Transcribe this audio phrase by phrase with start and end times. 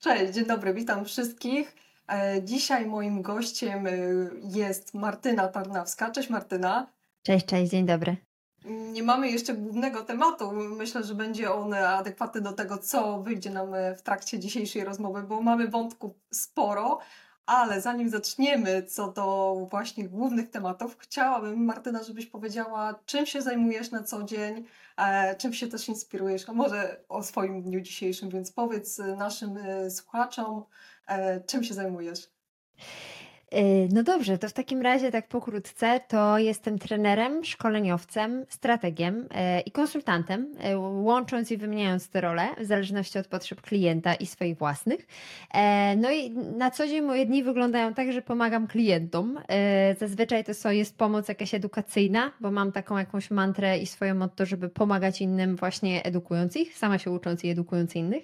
[0.00, 1.76] Cześć, dzień dobry, witam wszystkich.
[2.08, 3.90] E, dzisiaj moim gościem e,
[4.42, 6.10] jest Martyna Tarnawska.
[6.10, 6.86] Cześć Martyna.
[7.22, 8.16] Cześć, cześć, dzień dobry.
[8.64, 10.52] Nie mamy jeszcze głównego tematu.
[10.52, 15.22] Myślę, że będzie on adekwatny do tego, co wyjdzie nam e, w trakcie dzisiejszej rozmowy,
[15.22, 16.98] bo mamy wątków sporo,
[17.46, 23.90] ale zanim zaczniemy co do właśnie głównych tematów, chciałabym, Martyna, żebyś powiedziała, czym się zajmujesz
[23.90, 24.64] na co dzień,
[24.96, 29.90] e, czym się też inspirujesz, a może o swoim dniu dzisiejszym, więc powiedz naszym e,
[29.90, 30.64] słuchaczom,
[31.06, 32.30] e, czym się zajmujesz.
[33.54, 39.60] Y, no dobrze, to w takim razie tak pokrótce, to jestem trenerem, szkoleniowcem, strategiem y,
[39.60, 44.58] i konsultantem, y, łącząc i wymieniając te role w zależności od potrzeb klienta i swoich
[44.58, 45.06] własnych.
[45.96, 49.40] No i na co dzień moje dni wyglądają tak, że pomagam klientom.
[49.98, 54.68] Zazwyczaj to jest pomoc jakaś edukacyjna, bo mam taką jakąś mantrę i swoje motto, żeby
[54.68, 58.22] pomagać innym właśnie edukując ich, sama się ucząc i edukując innych.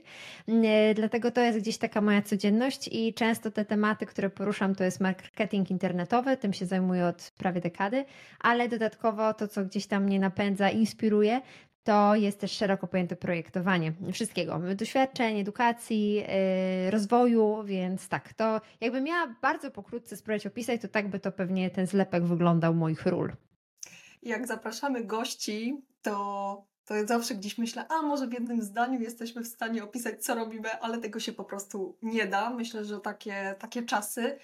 [0.94, 5.00] Dlatego to jest gdzieś taka moja codzienność i często te tematy, które poruszam, to jest
[5.00, 8.04] marketing marketing internetowy, tym się zajmuję od prawie dekady,
[8.40, 11.40] ale dodatkowo to, co gdzieś tam mnie napędza, inspiruje,
[11.84, 19.04] to jest też szeroko pojęte projektowanie wszystkiego, doświadczeń, edukacji, yy, rozwoju, więc tak, to jakbym
[19.04, 23.32] miała bardzo pokrótce spróbować opisać, to tak by to pewnie ten zlepek wyglądał moich ról.
[24.22, 29.46] Jak zapraszamy gości, to to zawsze gdzieś myślę, a może w jednym zdaniu jesteśmy w
[29.46, 32.50] stanie opisać, co robimy, ale tego się po prostu nie da.
[32.50, 34.38] Myślę, że takie, takie czasy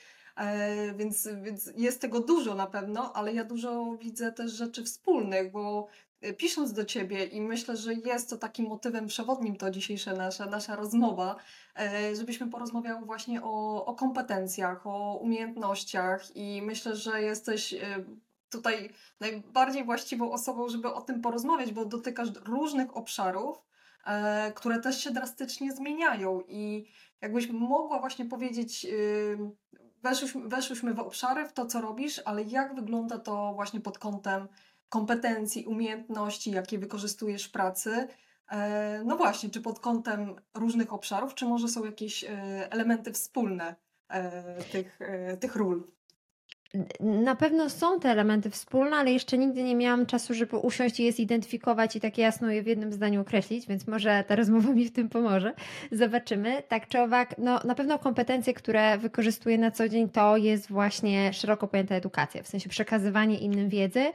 [0.96, 5.86] więc, więc jest tego dużo na pewno, ale ja dużo widzę też rzeczy wspólnych, bo
[6.20, 10.46] e, pisząc do Ciebie i myślę, że jest to takim motywem przewodnim to dzisiejsza nasza,
[10.46, 11.36] nasza rozmowa,
[11.78, 17.74] e, żebyśmy porozmawiały właśnie o, o kompetencjach, o umiejętnościach i myślę, że jesteś
[18.50, 18.90] tutaj
[19.20, 23.58] najbardziej właściwą osobą, żeby o tym porozmawiać, bo dotykasz różnych obszarów,
[24.54, 26.86] które też się drastycznie zmieniają i
[27.20, 28.86] jakbyś mogła właśnie powiedzieć
[30.04, 34.48] weszłyśmy, weszłyśmy w obszary, w to, co robisz, ale jak wygląda to właśnie pod kątem
[34.88, 38.08] kompetencji, umiejętności, jakie wykorzystujesz w pracy?
[38.50, 42.28] E, no właśnie, czy pod kątem różnych obszarów, czy może są jakieś e,
[42.72, 43.74] elementy wspólne
[44.08, 44.98] e, tych,
[45.40, 45.86] tych ról?
[47.00, 51.04] Na pewno są te elementy wspólne, ale jeszcze nigdy nie miałam czasu, żeby usiąść i
[51.04, 54.84] je zidentyfikować i tak jasno je w jednym zdaniu określić, więc może ta rozmowa mi
[54.84, 55.52] w tym pomoże.
[55.92, 56.62] Zobaczymy.
[56.68, 61.32] Tak czy owak, no na pewno kompetencje, które wykorzystuję na co dzień, to jest właśnie
[61.32, 64.12] szeroko pojęta edukacja, w sensie przekazywanie innym wiedzy,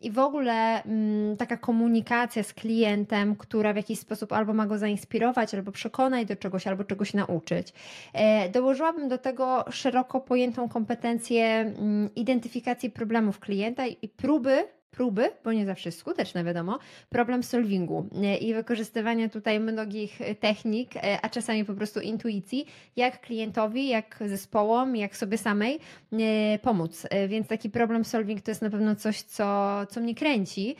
[0.00, 4.78] i w ogóle mm, taka komunikacja z klientem, która w jakiś sposób albo ma go
[4.78, 7.72] zainspirować, albo przekonać do czegoś, albo czegoś nauczyć.
[8.12, 15.52] E, dołożyłabym do tego szeroko pojętą kompetencję mm, identyfikacji problemów klienta i próby próby, bo
[15.52, 16.78] nie zawsze jest skuteczne, wiadomo,
[17.08, 18.08] problem solvingu.
[18.22, 24.18] E, i wykorzystywania tutaj mnogich technik, e, a czasami po prostu intuicji, jak klientowi, jak
[24.26, 25.78] zespołom, jak sobie samej
[26.12, 27.06] e, pomóc.
[27.28, 30.76] Więc taki problem solving to jest na pewno coś, co, co mnie kręci.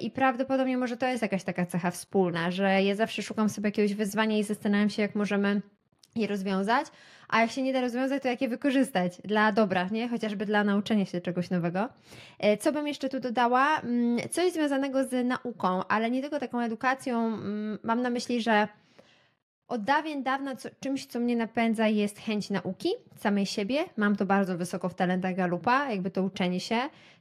[0.00, 3.94] I prawdopodobnie może to jest jakaś taka cecha wspólna, że ja zawsze szukam sobie jakiegoś
[3.94, 5.62] wyzwania i zastanawiam się, jak możemy
[6.16, 6.86] je rozwiązać,
[7.28, 10.08] a jak się nie da rozwiązać, to jak je wykorzystać dla dobra, nie?
[10.08, 11.88] Chociażby dla nauczenia się czegoś nowego.
[12.38, 13.80] E, co bym jeszcze tu dodała?
[13.80, 17.26] Mm, coś związanego z nauką, ale nie tylko taką edukacją.
[17.26, 18.68] Mm, mam na myśli, że
[19.68, 23.84] od dawien dawna co, czymś, co mnie napędza, jest chęć nauki samej siebie.
[23.96, 26.76] Mam to bardzo wysoko w talentach Galupa, jakby to uczenie się.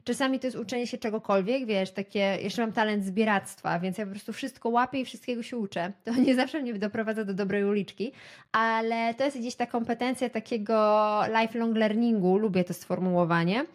[0.06, 4.12] Czasami to jest uczenie się czegokolwiek, wiesz, takie, jeszcze mam talent zbieractwa, więc ja po
[4.12, 5.92] prostu wszystko łapię i wszystkiego się uczę.
[6.04, 8.12] To nie zawsze mnie doprowadza do dobrej uliczki,
[8.52, 13.66] ale to jest gdzieś ta kompetencja takiego lifelong learningu, lubię to sformułowanie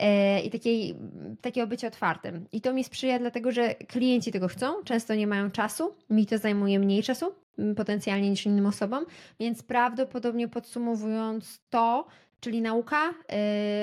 [0.00, 0.94] yy, i takiej,
[1.40, 2.46] takiego bycia otwartym.
[2.52, 6.38] I to mi sprzyja dlatego, że klienci tego chcą, często nie mają czasu, mi to
[6.38, 7.34] zajmuje mniej czasu,
[7.76, 9.06] potencjalnie niż innym osobom,
[9.40, 12.06] więc prawdopodobnie podsumowując to,
[12.40, 13.14] czyli nauka,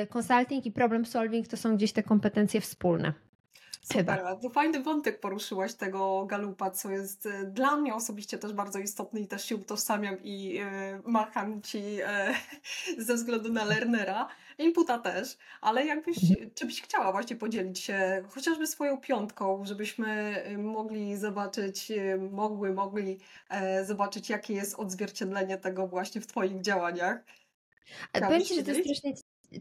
[0.01, 3.13] yy, consulting i problem solving to są gdzieś te kompetencje wspólne.
[3.94, 8.79] Super, to fajny wątek poruszyłaś tego galupa, co jest y, dla mnie osobiście też bardzo
[8.79, 12.05] istotny i też się utożsamiam i y, macham Ci y,
[13.08, 14.28] ze względu na Lernera,
[14.58, 16.52] inputa też, ale jakbyś, mhm.
[16.55, 22.73] czy byś chciała właśnie podzielić się chociażby swoją piątką, żebyśmy y, mogli zobaczyć, y, mogły,
[22.73, 27.17] mogli e, zobaczyć jakie jest odzwierciedlenie tego właśnie w Twoich działaniach.
[28.13, 29.13] Powiem Ci, że to jest strasznie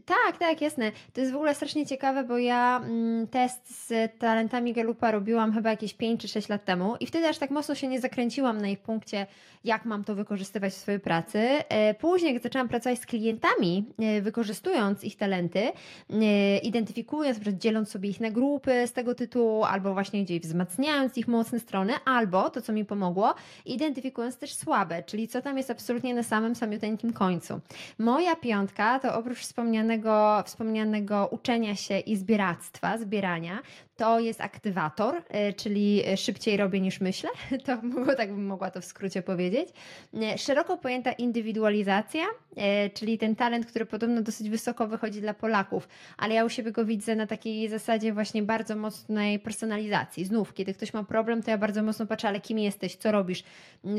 [0.05, 0.91] Tak, tak, jasne.
[1.13, 5.69] To jest w ogóle strasznie ciekawe, bo ja mm, test z talentami Galupa robiłam chyba
[5.69, 8.67] jakieś 5 czy 6 lat temu i wtedy aż tak mocno się nie zakręciłam na
[8.67, 9.27] ich punkcie,
[9.63, 11.39] jak mam to wykorzystywać w swojej pracy.
[11.39, 15.71] E, później, jak zaczęłam pracować z klientami, e, wykorzystując ich talenty,
[16.09, 21.27] e, identyfikując, dzieląc sobie ich na grupy z tego tytułu, albo właśnie gdzieś wzmacniając ich
[21.27, 23.35] mocne strony, albo to, co mi pomogło,
[23.65, 27.59] identyfikując też słabe, czyli co tam jest absolutnie na samym samiuteńkim końcu.
[27.99, 33.59] Moja piątka to oprócz wspomnianych wspomnianego, wspomnianego uczenia się i zbieractwa, zbierania,
[33.97, 37.29] to jest aktywator, y, czyli szybciej robię niż myślę.
[37.65, 37.77] To
[38.17, 39.69] tak bym mogła to w skrócie powiedzieć.
[40.13, 45.87] Y, szeroko pojęta indywidualizacja, y, czyli ten talent, który podobno dosyć wysoko wychodzi dla Polaków,
[46.17, 50.25] ale ja u siebie go widzę na takiej zasadzie właśnie bardzo mocnej personalizacji.
[50.25, 53.43] Znów, kiedy ktoś ma problem, to ja bardzo mocno patrzę, ale kim jesteś, co robisz,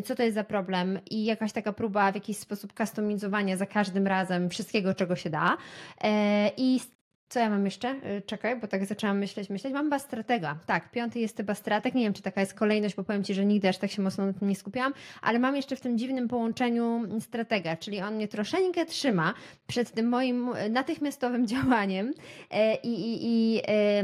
[0.05, 4.06] co to jest za problem i jakaś taka próba w jakiś sposób kustomizowania za każdym
[4.06, 5.56] razem wszystkiego, czego się da.
[6.56, 6.81] I
[7.28, 7.90] co ja mam jeszcze?
[7.90, 9.75] Y, czekaj, bo tak zaczęłam myśleć, myśleć.
[9.75, 10.58] Mam chyba stratega.
[10.66, 11.94] Tak, piąty jest chyba strateg.
[11.94, 14.26] Nie wiem, czy taka jest kolejność, bo powiem Ci, że nigdy aż tak się mocno
[14.26, 14.92] na tym nie skupiałam,
[15.22, 19.34] ale mam jeszcze w tym dziwnym połączeniu stratega, czyli on mnie troszeczkę trzyma
[19.66, 22.14] przed tym moim natychmiastowym działaniem
[22.50, 23.62] e, i, i, i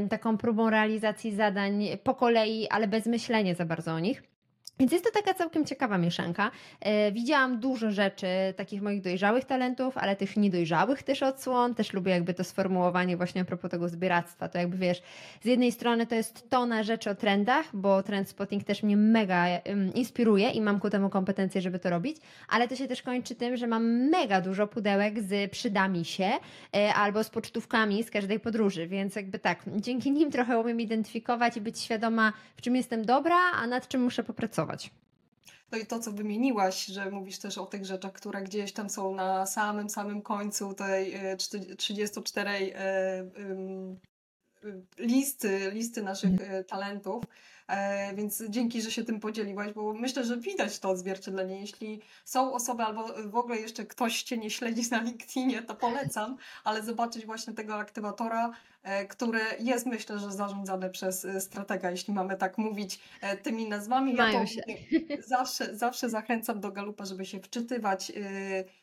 [0.09, 4.34] taką próbą realizacji zadań po kolei, ale bez myślenia za bardzo o nich.
[4.79, 6.51] Więc jest to taka całkiem ciekawa mieszanka.
[6.81, 8.27] E, widziałam dużo rzeczy,
[8.57, 11.75] takich moich dojrzałych talentów, ale tych niedojrzałych też odsłon.
[11.75, 14.49] Też lubię jakby to sformułowanie właśnie a propos tego zbieractwa.
[14.49, 15.03] To jakby wiesz,
[15.43, 19.47] z jednej strony to jest tona rzeczy o trendach, bo trend spotting też mnie mega
[19.95, 22.17] inspiruje i mam ku temu kompetencje, żeby to robić,
[22.49, 26.31] ale to się też kończy tym, że mam mega dużo pudełek z przydami się
[26.77, 31.57] e, albo z pocztówkami z każdej podróży, więc jakby tak, dzięki nim trochę umiem identyfikować
[31.57, 34.91] i być świadoma, w czym jestem dobra, a nad czym muszę popracować pracować.
[35.73, 39.15] No i to, co wymieniłaś, że mówisz też o tych rzeczach, które gdzieś tam są
[39.15, 41.15] na samym, samym końcu tej
[41.77, 43.27] 34 e, e,
[44.99, 46.55] listy, listy naszych mhm.
[46.55, 47.25] e, talentów.
[48.15, 51.61] Więc dzięki, że się tym podzieliłaś, bo myślę, że widać to odzwierciedlenie.
[51.61, 56.37] Jeśli są osoby albo w ogóle jeszcze ktoś Cię nie śledzi na LinkedInie, to polecam,
[56.65, 58.53] ale zobaczyć właśnie tego aktywatora,
[58.85, 63.69] E, które jest myślę, że zarządzane przez e, stratega, jeśli mamy tak mówić e, tymi
[63.69, 64.15] nazwami.
[64.15, 64.63] Mają ja się.
[65.27, 68.13] Zawsze, zawsze zachęcam do Galupa, żeby się wczytywać,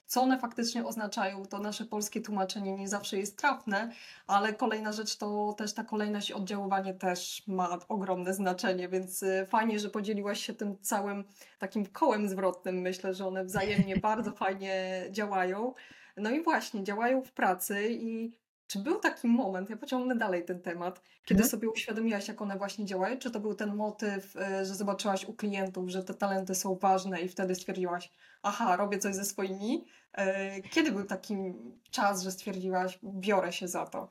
[0.06, 1.45] co one faktycznie oznaczają.
[1.45, 3.92] To nasze polskie tłumaczenie nie zawsze jest trafne,
[4.27, 9.89] ale kolejna rzecz to też ta kolejność oddziaływanie też ma ogromne znaczenie, więc fajnie, że
[9.89, 11.24] podzieliłaś się tym całym
[11.59, 12.75] takim kołem zwrotnym.
[12.75, 15.74] Myślę, że one wzajemnie bardzo fajnie działają.
[16.18, 20.62] No i właśnie, działają w pracy i czy był taki moment, ja pociągnę dalej ten
[20.62, 21.50] temat, kiedy mhm.
[21.50, 23.18] sobie uświadomiłaś, jak one właśnie działają?
[23.18, 27.21] Czy to był ten motyw, e, że zobaczyłaś u klientów, że te talenty są ważne
[27.21, 28.12] i wtedy stwierdziłaś,
[28.44, 29.85] aha, robię coś ze swoimi?
[30.13, 31.35] E, kiedy był taki
[31.91, 34.09] czas, że stwierdziłaś, biorę się za to?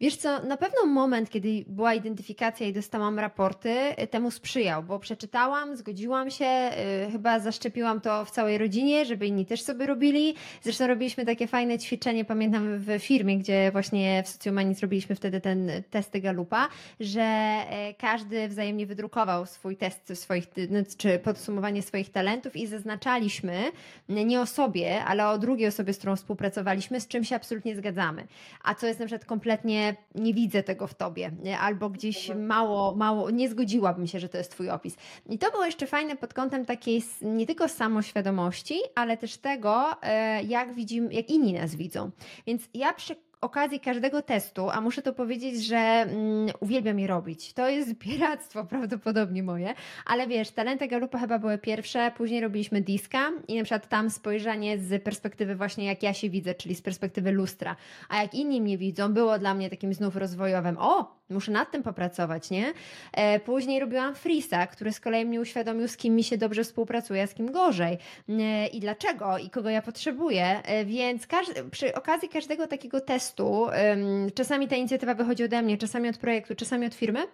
[0.00, 3.70] Wiesz co, na pewno moment, kiedy była identyfikacja i dostałam raporty,
[4.02, 9.26] y, temu sprzyjał, bo przeczytałam, zgodziłam się, yy, chyba zaszczepiłam to w całej rodzinie, żeby
[9.26, 10.34] inni też sobie robili.
[10.62, 15.70] Zresztą robiliśmy takie fajne ćwiczenie, pamiętam w firmie, gdzie właśnie w Socjomanii zrobiliśmy wtedy ten
[15.90, 16.68] testy Galupa,
[17.00, 17.56] że
[17.90, 23.72] y, każdy wzajemnie wydrukował swój test swoich, no, czy podsumowanie swoich talentów i zaznaczaliśmy
[24.08, 28.26] nie o sobie, ale o drugiej osobie, z którą współpracowaliśmy, z czym się absolutnie zgadzamy.
[28.64, 31.30] A co jest na przykład kompletnie nie, widzę tego w tobie,
[31.60, 34.96] albo gdzieś mało, mało, nie zgodziłabym się, że to jest twój opis.
[35.28, 40.42] I to było jeszcze fajne pod kątem takiej nie tylko samoświadomości, ale też tego, e,
[40.42, 42.10] jak widzimy, jak inni nas widzą.
[42.46, 47.52] Więc ja przy okazji każdego testu, a muszę to powiedzieć, że mm, uwielbiam je robić.
[47.52, 49.74] To jest zbieractwo prawdopodobnie moje,
[50.06, 54.78] ale wiesz, talenty Galupa chyba były pierwsze, później robiliśmy diska i na przykład tam spojrzenie
[54.78, 57.76] z perspektywy właśnie jak ja się widzę, czyli z perspektywy lustra,
[58.08, 61.82] a jak inni mnie widzą, było dla mnie takim znów rozwojowym, o, muszę nad tym
[61.82, 62.72] popracować, nie?
[63.12, 67.22] E, później robiłam Frisa, który z kolei mnie uświadomił, z kim mi się dobrze współpracuje,
[67.22, 71.26] a z kim gorzej e, i dlaczego i kogo ja potrzebuję, e, więc
[71.70, 73.35] przy okazji każdego takiego testu,
[74.34, 77.26] czasami ta inicjatywa wychodzi ode mnie, czasami od projektu, czasami od firmy,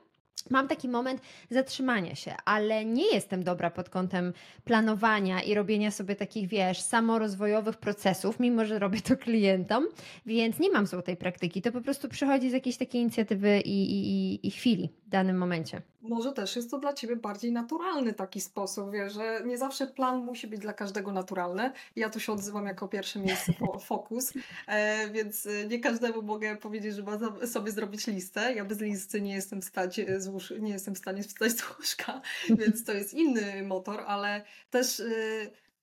[0.50, 4.32] Mam taki moment zatrzymania się, ale nie jestem dobra pod kątem
[4.64, 9.86] planowania i robienia sobie takich, wiesz, samorozwojowych procesów, mimo że robię to klientom,
[10.26, 11.62] więc nie mam złotej praktyki.
[11.62, 16.32] To po prostu przychodzi z jakiejś takiej inicjatywy i, i, i chwili danym momencie może
[16.32, 20.46] też jest to dla ciebie bardziej naturalny taki sposób, wiesz, że nie zawsze plan musi
[20.46, 21.72] być dla każdego naturalny.
[21.96, 23.52] Ja tu się odzywam jako pierwsze miejsce
[23.86, 24.32] fokus,
[24.66, 28.54] e, więc e, nie każdemu mogę powiedzieć, że ma sobie zrobić listę.
[28.54, 32.20] Ja bez listy nie jestem, wstać z łóż- nie jestem w stanie wstać z łóżka,
[32.48, 35.02] więc to jest inny motor, ale też...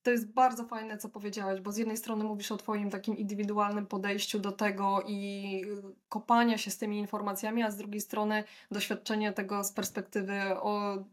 [0.02, 3.86] To jest bardzo fajne, co powiedziałeś, bo z jednej strony mówisz o Twoim takim indywidualnym
[3.86, 5.62] podejściu do tego i
[6.08, 10.40] kopania się z tymi informacjami, a z drugiej strony doświadczenie tego z perspektywy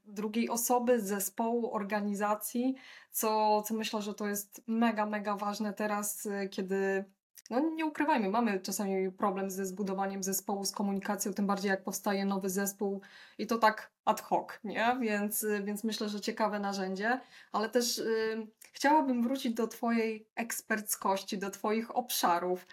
[0.05, 2.75] drugiej osoby, zespołu, organizacji,
[3.11, 7.05] co, co myślę, że to jest mega, mega ważne teraz, kiedy
[7.49, 12.25] no nie ukrywajmy, mamy czasami problem ze zbudowaniem zespołu, z komunikacją, tym bardziej jak powstaje
[12.25, 13.01] nowy zespół
[13.37, 14.97] i to tak ad hoc, nie?
[15.01, 17.19] Więc, więc myślę, że ciekawe narzędzie,
[17.51, 22.67] ale też y, chciałabym wrócić do Twojej eksperckości, do Twoich obszarów,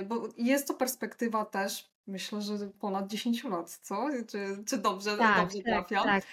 [0.00, 4.08] y, bo jest to perspektywa też Myślę, że ponad 10 lat, co?
[4.28, 6.04] Czy, czy dobrze, Tak, dobrze tak, trafiam?
[6.04, 6.24] tak.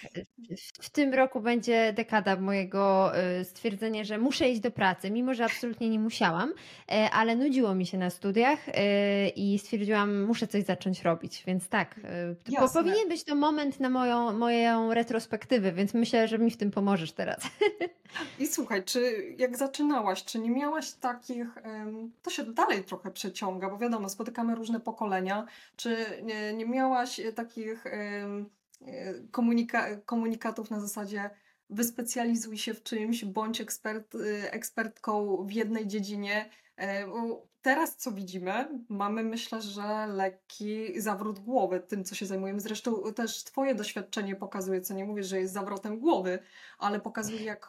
[0.82, 5.44] W tym roku będzie dekada mojego y, stwierdzenia, że muszę iść do pracy, mimo że
[5.44, 6.52] absolutnie nie musiałam,
[6.92, 8.72] e, ale nudziło mi się na studiach y,
[9.36, 11.94] i stwierdziłam, muszę coś zacząć robić, więc tak,
[12.46, 12.82] po, Jasne.
[12.82, 17.12] powinien być to moment na moją, moją retrospektywę, więc myślę, że mi w tym pomożesz
[17.12, 17.40] teraz.
[18.38, 21.46] I słuchaj, czy jak zaczynałaś, czy nie miałaś takich,
[22.22, 25.46] to się dalej trochę przeciąga, bo wiadomo, spotykamy różne pokolenia,
[25.76, 28.44] czy nie, nie miałaś e, takich e,
[29.30, 31.30] komunika komunikatów na zasadzie
[31.70, 37.06] wyspecjalizuj się w czymś, bądź ekspert, y, ekspertką w jednej dziedzinie, e,
[37.62, 42.60] teraz co widzimy, mamy myślę, że lekki zawrót głowy tym, co się zajmujemy.
[42.60, 46.38] Zresztą też Twoje doświadczenie pokazuje, co nie mówię, że jest zawrotem głowy,
[46.78, 47.68] ale pokazuje, jak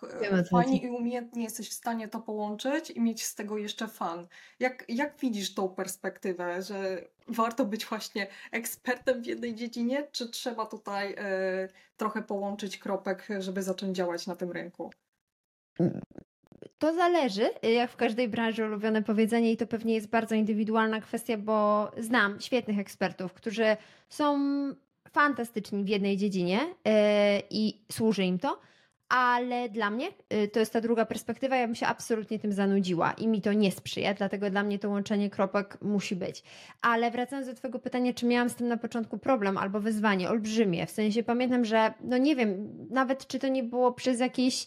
[0.50, 4.28] co fajnie i umiejętnie jesteś w stanie to połączyć i mieć z tego jeszcze fan.
[4.60, 10.66] Jak, jak widzisz tą perspektywę, że warto być właśnie ekspertem w jednej dziedzinie, czy trzeba
[10.66, 11.68] tutaj e,
[11.98, 14.92] trochę połączyć kropek, żeby zacząć działać na tym rynku?
[16.80, 21.38] To zależy, jak w każdej branży ulubione powiedzenie i to pewnie jest bardzo indywidualna kwestia,
[21.38, 23.78] bo znam świetnych ekspertów, którzy
[24.10, 24.40] są
[25.12, 26.92] fantastyczni w jednej dziedzinie yy,
[27.50, 28.60] i służy im to,
[29.10, 33.12] ale dla mnie yy, to jest ta druga perspektywa, ja bym się absolutnie tym zanudziła
[33.12, 36.44] i mi to nie sprzyja, dlatego dla mnie to łączenie kropek musi być.
[36.82, 40.86] Ale wracając do Twojego pytania, czy miałam z tym na początku problem albo wyzwanie olbrzymie,
[40.86, 44.66] w sensie pamiętam, że no nie wiem, nawet czy to nie było przez jakieś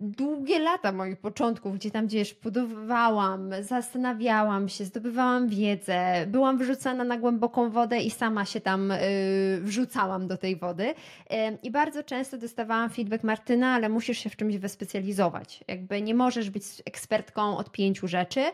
[0.00, 7.16] długie lata moich początków, gdzie tam gdzieś budowałam, zastanawiałam się, zdobywałam wiedzę, byłam wrzucana na
[7.16, 10.84] głęboką wodę i sama się tam yy, wrzucałam do tej wody.
[11.30, 15.64] Yy, I bardzo często dostawałam feedback Martyna, ale musisz się w czymś wyspecjalizować.
[15.68, 18.44] Jakby nie możesz być ekspertką od pięciu rzeczy.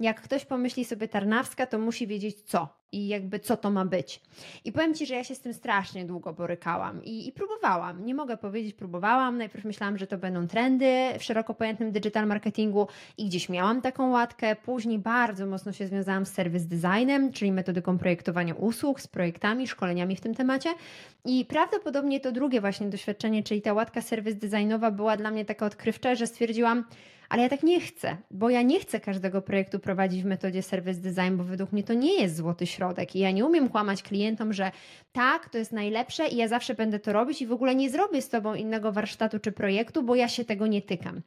[0.00, 4.20] Jak ktoś pomyśli sobie Tarnawska, to musi wiedzieć co i jakby co to ma być.
[4.64, 8.04] I powiem Ci, że ja się z tym strasznie długo borykałam i, i próbowałam.
[8.04, 9.38] Nie mogę powiedzieć, próbowałam.
[9.38, 10.86] Najpierw myślałam, że to będą trendy
[11.18, 12.88] w szeroko pojętym digital marketingu
[13.18, 14.56] i gdzieś miałam taką łatkę.
[14.56, 20.16] Później bardzo mocno się związałam z service designem, czyli metodyką projektowania usług, z projektami, szkoleniami
[20.16, 20.70] w tym temacie.
[21.24, 25.66] I prawdopodobnie to drugie właśnie doświadczenie, czyli ta łatka service designowa była dla mnie taka
[25.66, 26.84] odkrywcza, że stwierdziłam,
[27.28, 31.00] ale ja tak nie chcę, bo ja nie chcę każdego projektu prowadzić w metodzie service
[31.00, 34.52] design, bo według mnie to nie jest złoty środek i ja nie umiem kłamać klientom,
[34.52, 34.70] że
[35.12, 38.22] tak, to jest najlepsze i ja zawsze będę to robić i w ogóle nie zrobię
[38.22, 41.22] z Tobą innego warsztatu czy projektu, bo ja się tego nie tykam.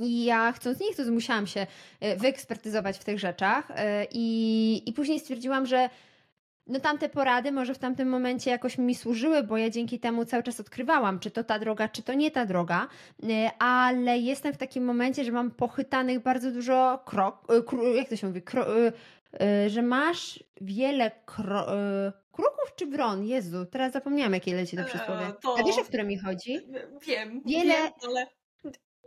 [0.00, 1.66] I ja chcąc nie chcąc musiałam się
[2.00, 5.88] e, wyekspertyzować w tych rzeczach e, i, i później stwierdziłam, że
[6.66, 10.42] no tamte porady może w tamtym momencie jakoś mi służyły, bo ja dzięki temu cały
[10.42, 12.88] czas odkrywałam, czy to ta droga, czy to nie ta droga,
[13.24, 13.26] y,
[13.58, 18.26] ale jestem w takim momencie, że mam pochytanych bardzo dużo krok, y, jak to się
[18.26, 18.42] mówi,
[19.40, 21.66] y, że masz wiele kro,
[22.32, 23.24] kruków czy wron?
[23.24, 25.32] Jezu, teraz zapomniałam jakie leci to przysłowie.
[25.42, 25.56] To...
[25.58, 26.60] A wiesz o które mi chodzi?
[27.06, 27.74] Wiem, wiele...
[27.74, 28.26] wiem, ale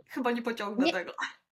[0.06, 0.92] chyba nie pociągnę nie...
[0.92, 1.12] tego.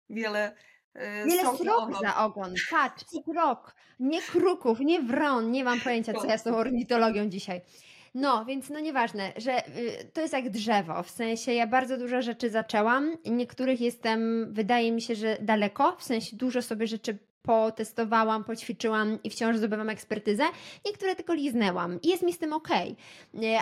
[0.10, 0.56] Wiele
[0.96, 2.54] Yy, Wiele srok za ogon.
[2.72, 3.76] Patrz, srok.
[4.00, 5.52] Nie kruków, nie wron.
[5.52, 7.62] Nie mam pojęcia, co ja z tą ornitologią dzisiaj.
[8.14, 11.04] No, więc no nieważne, że y, to jest jak drzewo.
[11.04, 13.18] W sensie ja bardzo dużo rzeczy zaczęłam.
[13.26, 15.96] Niektórych jestem, wydaje mi się, że daleko.
[15.98, 20.44] W sensie dużo sobie rzeczy potestowałam, poćwiczyłam i wciąż zdobywam ekspertyzę.
[20.86, 22.70] Niektóre tylko liznęłam i jest mi z tym ok.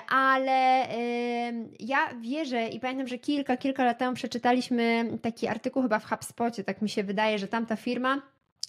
[0.09, 0.87] Ale
[1.51, 6.09] yy, ja wierzę i pamiętam, że kilka, kilka lat temu przeczytaliśmy taki artykuł chyba w
[6.09, 8.21] HubSpocie, tak mi się wydaje, że tamta firma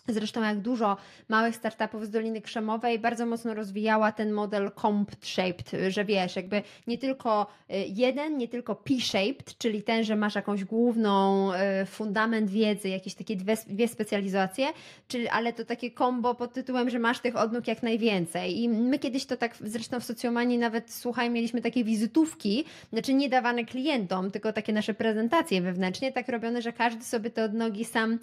[0.08, 0.96] Zresztą jak dużo
[1.28, 6.98] małych startupów z Doliny Krzemowej bardzo mocno rozwijała ten model comp-shaped, że wiesz, jakby nie
[6.98, 12.88] tylko y, jeden, nie tylko P-shaped, czyli ten, że masz jakąś główną y, fundament wiedzy,
[12.88, 14.66] jakieś takie dwie, dwie specjalizacje,
[15.08, 18.60] czyli, ale to takie combo pod tytułem, że masz tych odnóg jak najwięcej.
[18.60, 23.28] I my kiedyś to tak, zresztą w socjomanii nawet, słuchaj, mieliśmy takie wizytówki, znaczy nie
[23.28, 28.12] dawane klientom, tylko takie nasze prezentacje wewnętrznie, tak robione, że każdy sobie te odnogi sam
[28.12, 28.18] y,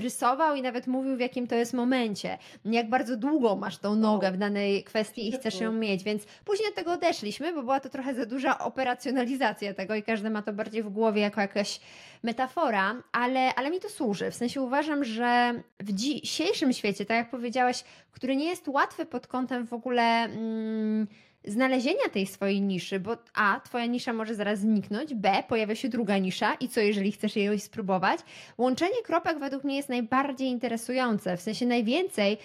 [0.00, 4.32] rysował i nawet mówił, w jakim to jest momencie, jak bardzo długo masz tą nogę
[4.32, 7.88] w danej kwestii i chcesz ją mieć, więc później od tego odeszliśmy, bo była to
[7.88, 11.80] trochę za duża operacjonalizacja tego i każdy ma to bardziej w głowie jako jakaś
[12.22, 14.30] metafora, ale, ale mi to służy.
[14.30, 19.26] W sensie uważam, że w dzisiejszym świecie, tak jak powiedziałaś, który nie jest łatwy pod
[19.26, 20.02] kątem w ogóle.
[20.02, 21.06] Mm,
[21.44, 26.18] znalezienia tej swojej niszy, bo A, twoja nisza może zaraz zniknąć, B, pojawia się druga
[26.18, 28.20] nisza i co jeżeli chcesz jej spróbować?
[28.58, 32.38] Łączenie kropek według mnie jest najbardziej interesujące, w sensie najwięcej,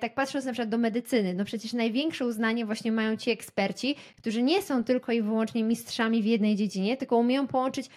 [0.00, 4.42] tak patrząc na przykład do medycyny, no przecież największe uznanie właśnie mają ci eksperci, którzy
[4.42, 7.90] nie są tylko i wyłącznie mistrzami w jednej dziedzinie, tylko umieją połączyć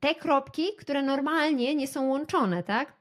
[0.00, 2.92] te kropki, które normalnie nie są łączone, tak?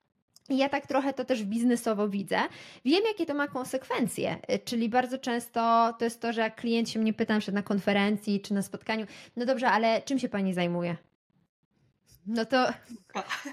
[0.49, 2.39] Ja tak trochę to też biznesowo widzę.
[2.85, 6.89] Wiem, jakie to ma konsekwencje, y, czyli bardzo często to jest to, że jak klient
[6.89, 10.95] się mnie pyta na konferencji czy na spotkaniu, no dobrze, ale czym się pani zajmuje?
[12.27, 12.67] No to,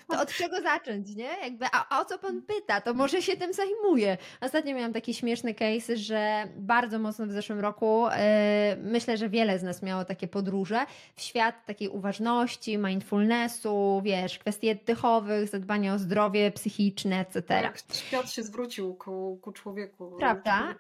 [0.09, 1.31] to od czego zacząć, nie?
[1.43, 2.81] Jakby, a, a, o co pan pyta?
[2.81, 4.19] To może się tym zajmuje.
[4.41, 9.59] Ostatnio miałam taki śmieszny case, że bardzo mocno w zeszłym roku yy, myślę, że wiele
[9.59, 15.99] z nas miało takie podróże w świat takiej uważności, mindfulnessu, wiesz, kwestii oddechowych, zadbania o
[15.99, 17.43] zdrowie psychiczne, etc.
[17.43, 20.17] Tak, świat się zwrócił ku, ku człowieku.
[20.19, 20.75] Prawda?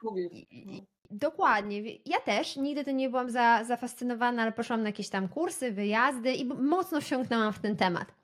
[1.13, 1.83] Dokładnie.
[2.07, 6.35] Ja też nigdy tym nie byłam za, zafascynowana, ale poszłam na jakieś tam kursy, wyjazdy
[6.35, 8.15] i mocno wsiąknęłam w ten temat.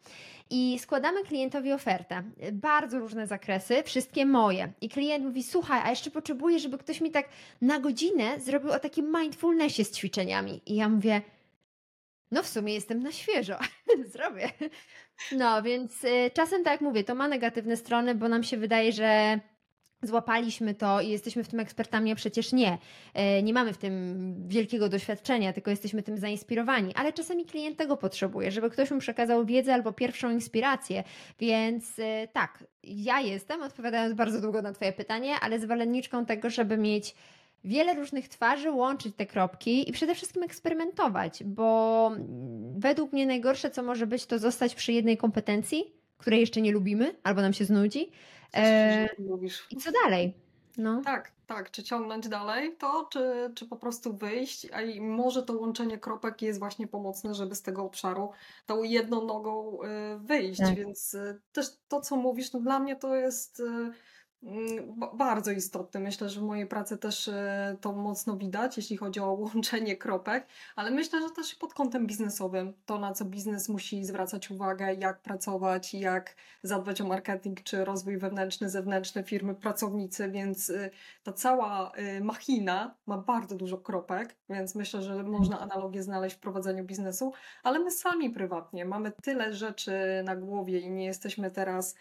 [0.51, 2.23] I składamy klientowi ofertę.
[2.53, 4.73] Bardzo różne zakresy, wszystkie moje.
[4.81, 7.29] I klient mówi: Słuchaj, a jeszcze potrzebuję, żeby ktoś mi tak
[7.61, 10.61] na godzinę zrobił o takim mindfulnessie z ćwiczeniami.
[10.67, 11.23] I ja mówię:
[12.31, 13.59] No, w sumie jestem na świeżo,
[14.13, 14.51] zrobię.
[15.33, 18.93] No, więc y, czasem, tak jak mówię, to ma negatywne strony, bo nam się wydaje,
[18.93, 19.41] że
[20.03, 22.79] złapaliśmy to i jesteśmy w tym ekspertami, a przecież nie.
[23.15, 27.97] E, nie mamy w tym wielkiego doświadczenia, tylko jesteśmy tym zainspirowani, ale czasami klient tego
[27.97, 31.05] potrzebuje, żeby ktoś mu przekazał wiedzę albo pierwszą inspirację.
[31.41, 36.77] Więc e, tak, ja jestem, odpowiadając bardzo długo na Twoje pytanie, ale zwolenniczką tego, żeby
[36.79, 37.15] mieć
[37.65, 42.11] wiele różnych twarzy, łączyć te kropki i przede wszystkim eksperymentować, bo
[42.77, 45.85] według mnie najgorsze, co może być, to zostać przy jednej kompetencji,
[46.19, 48.11] której jeszcze nie lubimy albo nam się znudzi
[48.55, 49.09] E,
[49.71, 50.35] I co dalej?
[50.79, 51.03] No.
[51.05, 51.71] Tak, tak.
[51.71, 54.67] Czy ciągnąć dalej to, czy, czy po prostu wyjść?
[54.73, 58.31] A i może to łączenie kropek jest właśnie pomocne, żeby z tego obszaru
[58.67, 60.61] tą jedną nogą y, wyjść.
[60.61, 60.75] Tak.
[60.75, 63.93] Więc y, też to, co mówisz, no dla mnie to jest y,
[65.15, 66.01] bardzo istotny.
[66.01, 70.47] Myślę, że w mojej pracy też e, to mocno widać, jeśli chodzi o łączenie kropek,
[70.77, 75.21] ale myślę, że też pod kątem biznesowym, to na co biznes musi zwracać uwagę, jak
[75.23, 80.91] pracować, jak zadbać o marketing czy rozwój wewnętrzny, zewnętrzny firmy, pracownicy, więc e,
[81.23, 86.41] ta cała e, machina ma bardzo dużo kropek, więc myślę, że można analogię znaleźć w
[86.41, 89.93] prowadzeniu biznesu, ale my sami prywatnie mamy tyle rzeczy
[90.25, 91.95] na głowie i nie jesteśmy teraz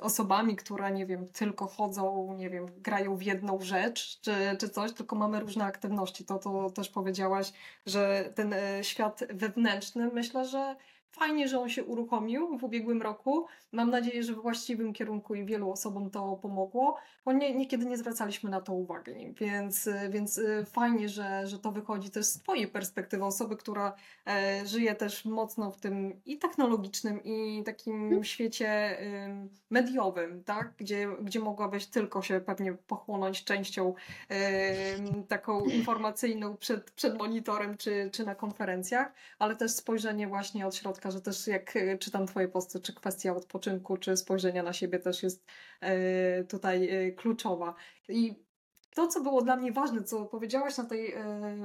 [0.00, 4.92] osobami, które nie wiem, tylko chodzą, nie wiem, grają w jedną rzecz czy, czy coś,
[4.92, 6.24] tylko mamy różne aktywności.
[6.24, 7.52] To, to też powiedziałaś,
[7.86, 10.76] że ten e, świat wewnętrzny, myślę, że
[11.10, 13.46] Fajnie, że on się uruchomił w ubiegłym roku.
[13.72, 17.96] Mam nadzieję, że w właściwym kierunku i wielu osobom to pomogło, bo nie, niekiedy nie
[17.96, 19.34] zwracaliśmy na to uwagi.
[19.40, 23.94] Więc, więc y, fajnie, że, że to wychodzi też z Twojej perspektywy, osoby, która
[24.26, 28.24] e, żyje też mocno w tym i technologicznym, i takim mhm.
[28.24, 30.72] świecie y, mediowym, tak?
[30.76, 33.94] gdzie, gdzie mogłabyś tylko się pewnie pochłonąć częścią
[34.30, 40.74] y, taką informacyjną przed, przed monitorem czy, czy na konferencjach, ale też spojrzenie właśnie od
[40.74, 44.98] środka że też jak e, czytam Twoje posty, czy kwestia odpoczynku, czy spojrzenia na siebie
[44.98, 45.46] też jest
[45.80, 47.74] e, tutaj e, kluczowa.
[48.08, 48.48] I
[48.94, 51.14] to, co było dla mnie ważne, co powiedziałaś na tej,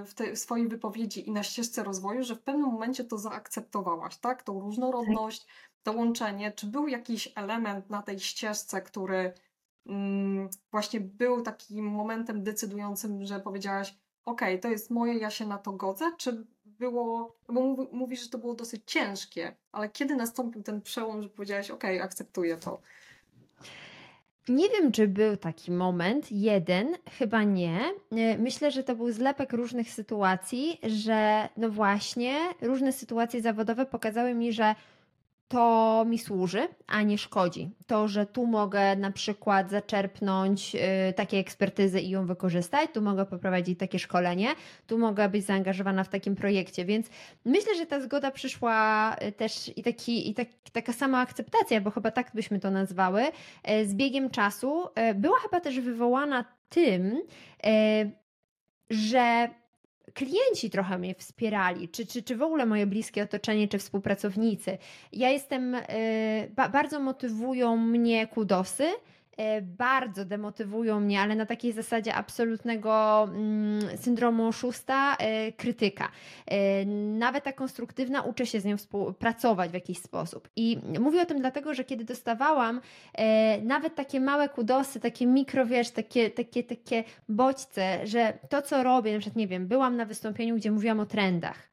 [0.06, 4.43] w tej swojej wypowiedzi i na ścieżce rozwoju, że w pewnym momencie to zaakceptowałaś, tak?
[4.43, 5.47] Tą różnorodność,
[5.84, 6.51] to łączenie.
[6.51, 9.34] Czy był jakiś element na tej ścieżce, który
[9.86, 15.58] mm, właśnie był takim momentem decydującym, że powiedziałaś, ok, to jest moje, ja się na
[15.58, 16.47] to godzę, czy
[16.91, 21.71] było, bo mówisz, że to było dosyć ciężkie, ale kiedy nastąpił ten przełom, że powiedziałaś,
[21.71, 22.81] ok, akceptuję to?
[24.47, 27.79] Nie wiem, czy był taki moment, jeden, chyba nie.
[28.11, 34.33] E, myślę, że to był zlepek różnych sytuacji, że no właśnie, różne sytuacje zawodowe pokazały
[34.33, 34.75] mi, że
[35.47, 37.71] to mi służy, a nie szkodzi.
[37.88, 43.25] To, że tu mogę na przykład zaczerpnąć y, takie ekspertyzy i ją wykorzystać, tu mogę
[43.25, 44.47] poprowadzić takie szkolenie,
[44.88, 47.10] tu mogę być zaangażowana w takim projekcie, więc
[47.45, 51.91] myślę, że ta zgoda przyszła y, też i, taki, i tak, taka sama akceptacja, bo
[51.91, 57.21] chyba tak byśmy to nazwały, y, z biegiem czasu była chyba też wywołana tym,
[58.89, 59.49] że
[60.13, 64.78] klienci trochę mnie wspierali, czy, czy, czy w ogóle moje bliskie otoczenie, czy współpracownicy.
[65.13, 65.82] Ja jestem, y,
[66.56, 68.86] ba, bardzo motywują mnie kudosy,
[69.61, 76.11] bardzo demotywują mnie, ale na takiej zasadzie absolutnego mm, syndromu oszusta, e, krytyka.
[76.45, 80.49] E, nawet ta konstruktywna uczę się z nią współpracować w jakiś sposób.
[80.55, 82.81] I mówię o tym dlatego, że kiedy dostawałam
[83.63, 89.13] nawet takie małe kudosy, takie mikro, wiesz, takie, takie, takie bodźce, że to, co robię,
[89.13, 91.72] na przykład, nie wiem, byłam na wystąpieniu, gdzie mówiłam o trendach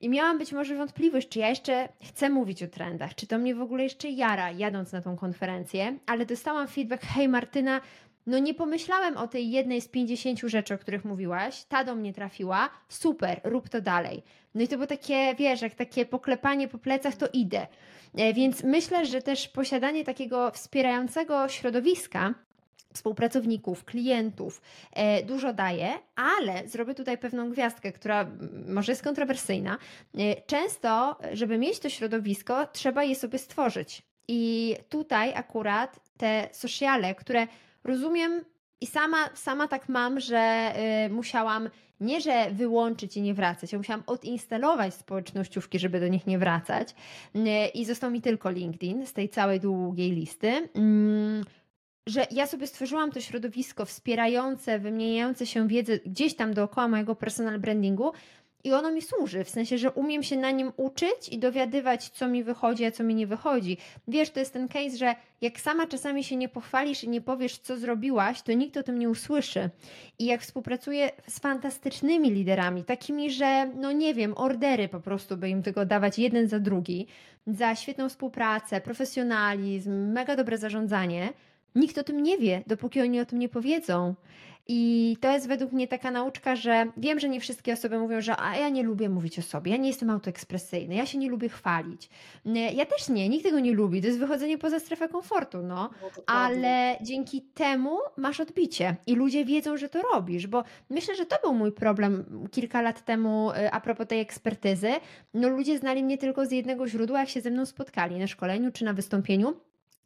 [0.00, 3.54] i miałam być może wątpliwość, czy ja jeszcze chcę mówić o trendach, czy to mnie
[3.54, 7.80] w ogóle jeszcze jara, jadąc na tą konferencję, ale dostałam feedback, hej Martyna,
[8.26, 12.12] no nie pomyślałem o tej jednej z 50 rzeczy, o których mówiłaś, ta do mnie
[12.12, 14.22] trafiła, super, rób to dalej.
[14.54, 17.66] No i to było takie, wiesz, jak takie poklepanie po plecach, to idę.
[18.14, 22.34] E, więc myślę, że też posiadanie takiego wspierającego środowiska,
[22.94, 28.26] współpracowników, klientów, e, dużo daje, ale zrobię tutaj pewną gwiazdkę, która
[28.68, 29.78] może jest kontrowersyjna.
[30.18, 34.02] E, często, żeby mieć to środowisko, trzeba je sobie stworzyć.
[34.28, 37.46] I tutaj akurat te sociale, które
[37.84, 38.44] rozumiem
[38.80, 40.72] i sama, sama tak mam, że
[41.06, 41.68] y, musiałam
[42.00, 46.94] nie, że wyłączyć i nie wracać, ja musiałam odinstalować społecznościówki, żeby do nich nie wracać.
[47.36, 50.48] Y, I został mi tylko LinkedIn z tej całej długiej listy.
[50.48, 51.44] Y,
[52.06, 57.58] że ja sobie stworzyłam to środowisko wspierające, wymieniające się wiedzę gdzieś tam dookoła mojego personal
[57.58, 58.12] brandingu
[58.64, 62.28] i ono mi służy, w sensie, że umiem się na nim uczyć i dowiadywać, co
[62.28, 63.76] mi wychodzi, a co mi nie wychodzi.
[64.08, 67.58] Wiesz, to jest ten case, że jak sama czasami się nie pochwalisz i nie powiesz,
[67.58, 69.70] co zrobiłaś, to nikt o tym nie usłyszy.
[70.18, 75.48] I jak współpracuję z fantastycznymi liderami, takimi, że, no nie wiem, ordery po prostu by
[75.48, 77.06] im tylko dawać jeden za drugi,
[77.46, 81.32] za świetną współpracę, profesjonalizm, mega dobre zarządzanie,
[81.74, 84.14] Nikt o tym nie wie, dopóki oni o tym nie powiedzą.
[84.68, 88.36] I to jest według mnie taka nauczka, że wiem, że nie wszystkie osoby mówią, że
[88.40, 91.48] a ja nie lubię mówić o sobie, ja nie jestem autoekspresyjny, ja się nie lubię
[91.48, 92.10] chwalić.
[92.74, 95.90] Ja też nie, nikt tego nie lubi, to jest wychodzenie poza strefę komfortu, no.
[96.02, 101.26] no Ale dzięki temu masz odbicie i ludzie wiedzą, że to robisz, bo myślę, że
[101.26, 104.90] to był mój problem kilka lat temu y, a propos tej ekspertyzy.
[105.34, 108.72] No ludzie znali mnie tylko z jednego źródła, jak się ze mną spotkali na szkoleniu
[108.72, 109.54] czy na wystąpieniu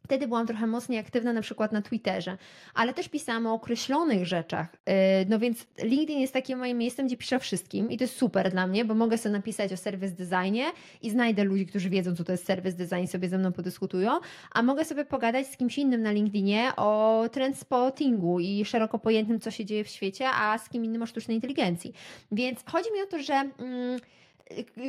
[0.09, 2.37] Wtedy byłam trochę mocniej aktywna na przykład na Twitterze,
[2.73, 4.75] ale też pisałam o określonych rzeczach.
[4.75, 4.91] Y,
[5.29, 8.51] no więc LinkedIn jest takim moim miejscem, gdzie piszę o wszystkim i to jest super
[8.51, 10.65] dla mnie, bo mogę sobie napisać o serwis designie
[11.01, 14.11] i znajdę ludzi, którzy wiedzą, co to jest serwis design, sobie ze mną podyskutują,
[14.51, 19.39] a mogę sobie pogadać z kimś innym na LinkedInie o trend spottingu i szeroko pojętym,
[19.39, 21.93] co się dzieje w świecie, a z kim innym o sztucznej inteligencji.
[22.31, 23.33] Więc chodzi mi o to, że.
[23.33, 23.99] Mm,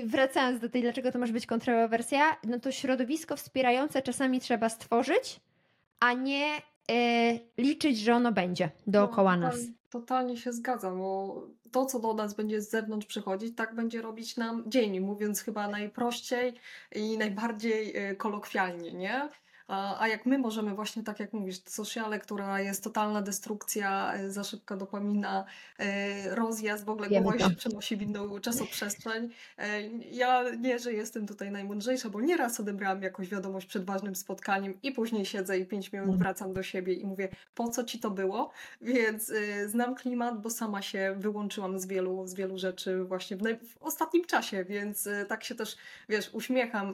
[0.05, 5.40] wracając do tej, dlaczego to może być kontrowersja, no to środowisko wspierające czasami trzeba stworzyć,
[6.01, 9.59] a nie e, liczyć, że ono będzie dookoła no, nas.
[9.90, 11.42] Totalnie się zgadzam, bo
[11.73, 15.68] to, co do nas będzie z zewnątrz przychodzić, tak będzie robić nam dzień, mówiąc chyba
[15.68, 16.53] najprościej
[16.94, 19.29] i najbardziej e, kolokwialnie, nie?
[19.70, 24.44] A, jak my możemy właśnie, tak jak mówisz, sociale, która jest totalna destrukcja, e, za
[24.44, 25.44] szybka dopamina,
[25.78, 29.30] e, rozjazd, w ogóle głowa się przenosi w inną czasoprzestrzeń.
[29.59, 34.78] E, ja nie, że jestem tutaj najmądrzejsza, bo nieraz odebrałam jakąś wiadomość przed ważnym spotkaniem
[34.83, 36.22] i później siedzę i pięć minut mhm.
[36.22, 38.50] wracam do siebie i mówię, po co ci to było?
[38.80, 39.33] Więc
[39.66, 44.24] znam klimat, bo sama się wyłączyłam z wielu, z wielu rzeczy właśnie w, w ostatnim
[44.24, 45.76] czasie, więc tak się też,
[46.09, 46.92] wiesz, uśmiecham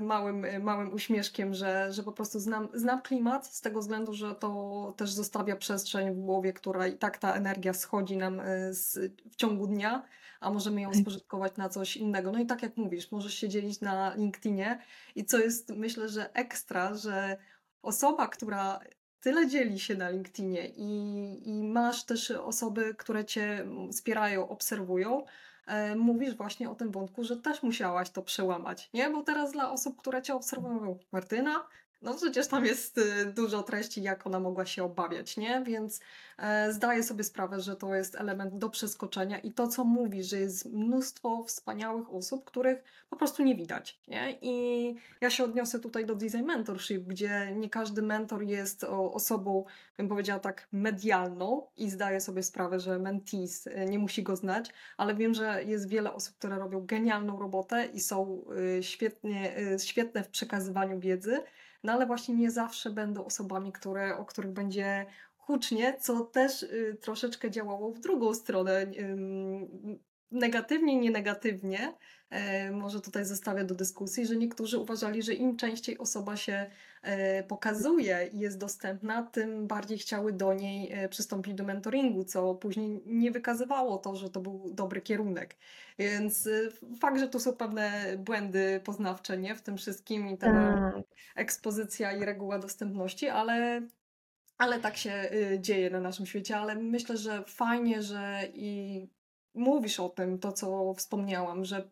[0.00, 4.94] małym, małym uśmieszkiem, że, że po prostu znam, znam klimat z tego względu, że to
[4.96, 9.36] też zostawia przestrzeń w głowie, która i tak ta energia schodzi nam e, z, w
[9.36, 10.02] ciągu dnia,
[10.40, 11.04] a możemy ją mhm.
[11.04, 12.32] spożytkować na coś innego.
[12.32, 14.78] No i tak jak mówisz, możesz się dzielić na LinkedInie
[15.14, 17.36] i co jest myślę, że ekstra, że
[17.82, 18.80] osoba, która
[19.20, 25.24] tyle dzieli się na LinkedInie i, i masz też osoby, które cię wspierają, obserwują,
[25.66, 29.10] E, mówisz właśnie o tym wątku, że też musiałaś to przełamać, nie?
[29.10, 31.64] Bo teraz dla osób, które cię obserwują, Martyna,
[32.02, 35.62] no przecież tam jest y, dużo treści, jak ona mogła się obawiać, nie?
[35.66, 36.00] Więc
[36.38, 40.38] e, zdaję sobie sprawę, że to jest element do przeskoczenia i to, co mówi, że
[40.38, 44.38] jest mnóstwo wspaniałych osób, których po prostu nie widać, nie?
[44.42, 49.64] I ja się odniosę tutaj do Design Mentorship, gdzie nie każdy mentor jest osobą,
[49.96, 54.70] bym powiedziała tak, medialną i zdaję sobie sprawę, że mentees y, nie musi go znać,
[54.96, 58.44] ale wiem, że jest wiele osób, które robią genialną robotę i są
[58.78, 61.42] y, świetnie, świetne w przekazywaniu wiedzy,
[61.82, 66.98] no ale właśnie nie zawsze będą osobami, które, o których będzie hucznie, co też y,
[67.00, 68.86] troszeczkę działało w drugą stronę.
[70.32, 71.94] Negatywnie, nie negatywnie,
[72.30, 76.70] e, może tutaj zostawię do dyskusji, że niektórzy uważali, że im częściej osoba się
[77.02, 82.54] e, pokazuje i jest dostępna, tym bardziej chciały do niej e, przystąpić do mentoringu, co
[82.54, 85.56] później nie wykazywało to, że to był dobry kierunek.
[85.98, 86.48] Więc
[87.00, 91.04] fakt, że tu są pewne błędy poznawcze nie, w tym wszystkim i ta Tak.
[91.34, 93.82] ekspozycja i reguła dostępności, ale
[94.58, 99.08] ale tak się dzieje na naszym świecie, ale myślę, że fajnie, że i
[99.54, 101.90] mówisz o tym, to co wspomniałam, że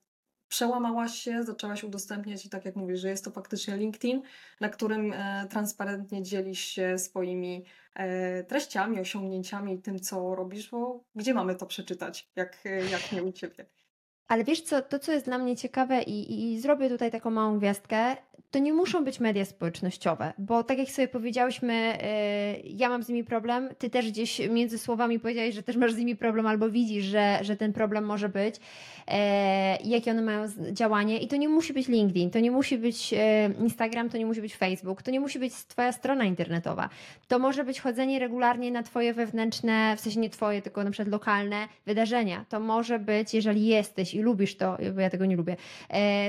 [0.49, 4.23] przełamałaś się, zaczęłaś udostępniać i tak jak mówisz, że jest to faktycznie LinkedIn,
[4.61, 11.05] na którym e, transparentnie dzielisz się swoimi e, treściami, osiągnięciami i tym, co robisz, bo
[11.15, 13.67] gdzie mamy to przeczytać, jak, jak nie u Ciebie?
[14.29, 17.31] Ale wiesz co, to co jest dla mnie ciekawe i, i, i zrobię tutaj taką
[17.31, 18.17] małą gwiazdkę,
[18.51, 21.99] to nie muszą być media społecznościowe, bo tak jak sobie powiedziałyśmy,
[22.65, 25.93] yy, ja mam z nimi problem, ty też gdzieś między słowami powiedziałeś, że też masz
[25.93, 29.15] z nimi problem albo widzisz, że, że ten problem może być, yy,
[29.85, 31.19] jakie one mają działanie.
[31.19, 33.19] I to nie musi być LinkedIn, to nie musi być yy,
[33.61, 36.89] Instagram, to nie musi być Facebook, to nie musi być twoja strona internetowa,
[37.29, 41.13] to może być chodzenie regularnie na twoje wewnętrzne, w sensie nie twoje, tylko na przykład
[41.13, 45.57] lokalne wydarzenia, to może być, jeżeli jesteś i lubisz to, bo ja tego nie lubię,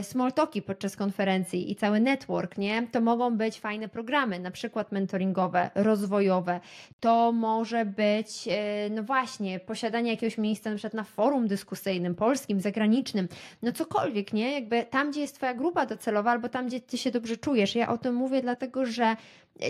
[0.01, 2.87] small talki podczas konferencji i cały network, nie?
[2.91, 6.59] To mogą być fajne programy, na przykład mentoringowe, rozwojowe.
[6.99, 12.61] To może być, e, no właśnie, posiadanie jakiegoś miejsca na przykład na forum dyskusyjnym, polskim,
[12.61, 13.27] zagranicznym,
[13.61, 14.51] no cokolwiek, nie?
[14.53, 17.75] Jakby tam, gdzie jest Twoja grupa docelowa albo tam, gdzie Ty się dobrze czujesz.
[17.75, 19.15] Ja o tym mówię dlatego, że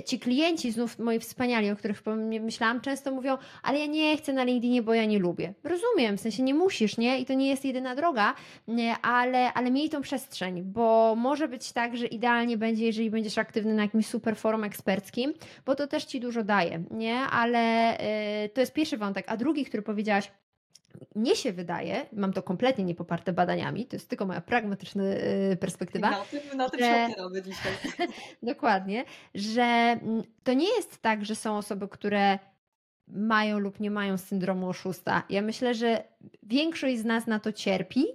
[0.06, 2.04] ci klienci, znów moi wspaniali, o których
[2.42, 5.54] myślałam, często mówią, ale ja nie chcę na LinkedInie, bo ja nie lubię.
[5.64, 7.20] Rozumiem, w sensie nie musisz, nie?
[7.20, 8.36] I to nie jest jedyna droga,
[8.68, 8.96] nie?
[8.98, 13.74] Ale, ale miej tą przestrzeń, bo może być tak, że idealnie będzie, jeżeli będziesz aktywny
[13.74, 15.34] na jakimś super forum eksperckim,
[15.66, 17.16] bo to też Ci dużo daje, nie?
[17.16, 17.98] Ale
[18.42, 19.26] yy, to jest pierwszy wątek.
[19.28, 20.32] A drugi, który powiedziałaś,
[21.16, 26.10] mnie się wydaje, mam to kompletnie niepoparte badaniami, to jest tylko moja pragmatyczna y, perspektywa.
[26.10, 26.86] Na tym, na tym że...
[26.86, 27.72] się opieramy dzisiaj.
[28.44, 32.40] Dokładnie, że mm, to nie jest tak, że są osoby, które
[33.08, 35.24] mają lub nie mają syndromu oszusta.
[35.30, 36.04] Ja myślę, że
[36.44, 38.06] większość z nas na to cierpi,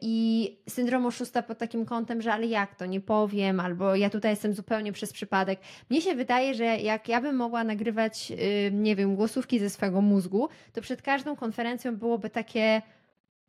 [0.00, 4.32] I syndrom oszusta pod takim kątem, że ale jak to, nie powiem, albo ja tutaj
[4.32, 5.60] jestem zupełnie przez przypadek.
[5.90, 10.00] Mnie się wydaje, że jak ja bym mogła nagrywać, y, nie wiem, głosówki ze swojego
[10.00, 12.82] mózgu, to przed każdą konferencją byłoby takie.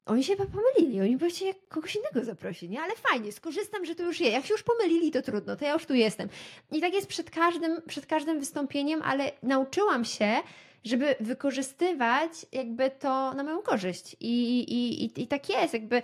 [0.06, 2.82] Oni się chyba pomylili, oni chcieli kogoś innego zaprosić, nie?
[2.82, 4.34] Ale fajnie, skorzystam, że to już jest.
[4.34, 6.30] Jak się już pomylili, to trudno, to ja już tu jestem.
[6.72, 10.36] I tak jest przed każdym, przed każdym wystąpieniem, ale nauczyłam się,
[10.84, 14.16] żeby wykorzystywać jakby to na moją korzyść.
[14.20, 16.02] I, i, i, i tak jest, jakby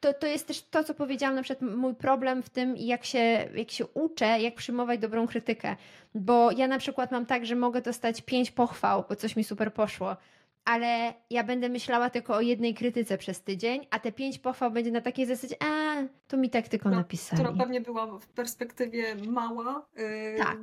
[0.00, 3.48] to, to jest też to, co powiedziałam, na przykład mój problem w tym, jak się,
[3.54, 5.76] jak się uczę, jak przyjmować dobrą krytykę.
[6.14, 9.74] Bo ja na przykład mam tak, że mogę dostać pięć pochwał, bo coś mi super
[9.74, 10.16] poszło
[10.64, 14.90] ale ja będę myślała tylko o jednej krytyce przez tydzień, a te pięć pochwał będzie
[14.90, 15.94] na takiej zasadzie, a
[16.28, 17.42] to mi tak tylko no, napisali.
[17.42, 19.86] Która pewnie była w perspektywie mała.
[19.96, 20.58] Yy, tak,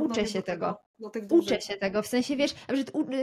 [0.00, 0.66] uczę się tego.
[0.66, 0.91] tego
[1.30, 2.54] uczę się tego, w sensie wiesz,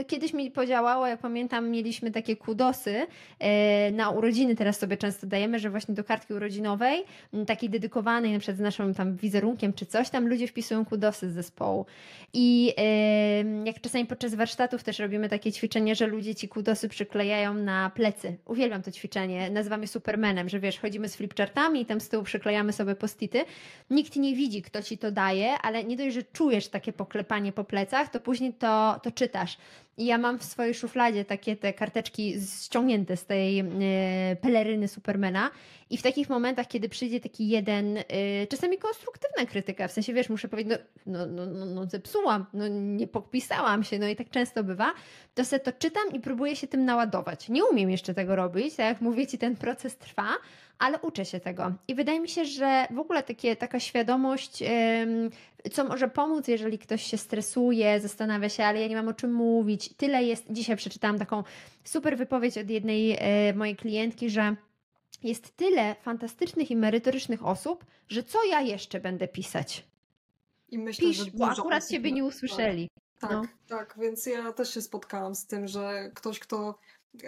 [0.06, 3.06] kiedyś mi podziałało, jak pamiętam, mieliśmy takie kudosy
[3.40, 3.46] yy,
[3.92, 7.04] na urodziny, teraz sobie często dajemy, że właśnie do kartki urodzinowej,
[7.46, 11.34] takiej dedykowanej na przykład z naszym tam wizerunkiem czy coś, tam ludzie wpisują kudosy z
[11.34, 11.86] zespołu.
[12.32, 12.74] I
[13.64, 18.36] jak czasami podczas warsztatów też robimy takie ćwiczenie, że ludzie ci kudosy przyklejają na plecy.
[18.46, 19.50] Uwielbiam to ćwiczenie.
[19.50, 23.44] Nazywamy Supermanem, że wiesz, chodzimy z flipchartami i tam z tyłu przyklejamy sobie postity.
[23.90, 27.64] Nikt nie widzi, kto ci to daje, ale nie dość, że czujesz takie poklepanie po
[27.70, 29.58] plecach, to później to, to czytasz.
[29.98, 33.64] Ja mam w swojej szufladzie takie te karteczki ściągnięte z tej yy,
[34.40, 35.50] peleryny Supermana.
[35.90, 38.04] I w takich momentach, kiedy przyjdzie taki jeden, yy,
[38.48, 43.06] czasami konstruktywna krytyka, w sensie wiesz, muszę powiedzieć, no, no, no, no zepsułam, no nie
[43.06, 44.92] podpisałam się, no i tak często bywa,
[45.34, 47.48] to sobie to czytam i próbuję się tym naładować.
[47.48, 50.28] Nie umiem jeszcze tego robić, tak jak mówię ci, ten proces trwa,
[50.78, 51.72] ale uczę się tego.
[51.88, 54.62] I wydaje mi się, że w ogóle takie, taka świadomość,
[55.72, 59.32] co może pomóc, jeżeli ktoś się stresuje, zastanawia się, ale ja nie mam o czym
[59.32, 59.79] mówić.
[59.88, 60.44] Tyle jest.
[60.50, 61.44] Dzisiaj przeczytałam taką
[61.84, 64.56] super wypowiedź od jednej e, mojej klientki, że
[65.22, 69.84] jest tyle fantastycznych i merytorycznych osób, że co ja jeszcze będę pisać?
[70.68, 72.88] I myślę, Pisz, że bo akurat Ciebie nie usłyszeli.
[73.20, 73.42] Tak, no.
[73.68, 76.78] tak, więc ja też się spotkałam z tym, że ktoś, kto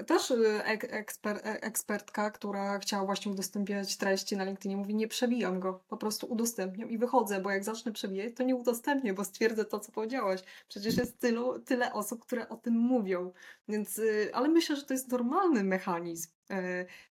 [0.07, 5.61] też y, eksper, e, ekspertka, która chciała właśnie udostępniać treści na LinkedInie, mówi: Nie przebijam
[5.61, 9.65] go, po prostu udostępniam i wychodzę, bo jak zacznę przebijać, to nie udostępnię, bo stwierdzę
[9.65, 10.41] to, co powiedziałaś.
[10.69, 13.33] Przecież jest tylu, tyle osób, które o tym mówią.
[13.69, 16.31] Więc, y, ale myślę, że to jest normalny mechanizm.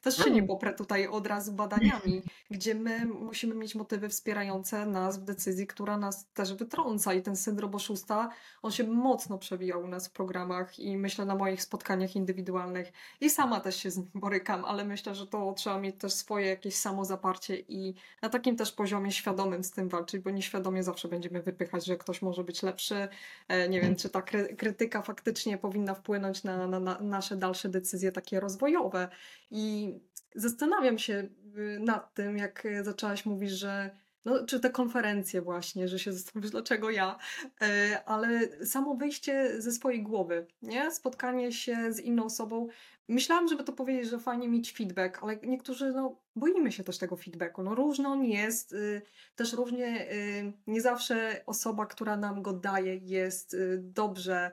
[0.01, 5.19] Też się nie poprę tutaj od razu badaniami, gdzie my musimy mieć motywy wspierające nas
[5.19, 7.13] w decyzji, która nas też wytrąca.
[7.13, 8.30] I ten syndrom oszusta,
[8.62, 12.91] on się mocno przewijał u nas w programach i myślę na moich spotkaniach indywidualnych.
[13.21, 16.47] I sama też się z nim borykam, ale myślę, że to trzeba mieć też swoje
[16.47, 21.41] jakieś samozaparcie i na takim też poziomie świadomym z tym walczyć, bo nieświadomie zawsze będziemy
[21.41, 23.08] wypychać, że ktoś może być lepszy.
[23.47, 24.21] E, nie wiem, czy ta
[24.58, 29.10] krytyka faktycznie powinna wpłynąć na, na, na nasze dalsze decyzje takie rozwojowe.
[29.51, 29.93] I
[30.35, 35.99] zastanawiam się y, nad tym, jak zaczęłaś mówić, że no, czy te konferencje właśnie, że
[35.99, 37.17] się zastanawiasz, dlaczego ja,
[37.61, 40.91] e, ale samo wyjście ze swojej głowy, nie?
[40.91, 42.67] Spotkanie się z inną osobą.
[43.07, 47.15] Myślałam, żeby to powiedzieć, że fajnie mieć feedback, ale niektórzy, no, boimy się też tego
[47.15, 47.63] feedbacku.
[47.63, 49.01] No, różny on jest, y,
[49.35, 54.51] też różnie, y, nie zawsze osoba, która nam go daje, jest dobrze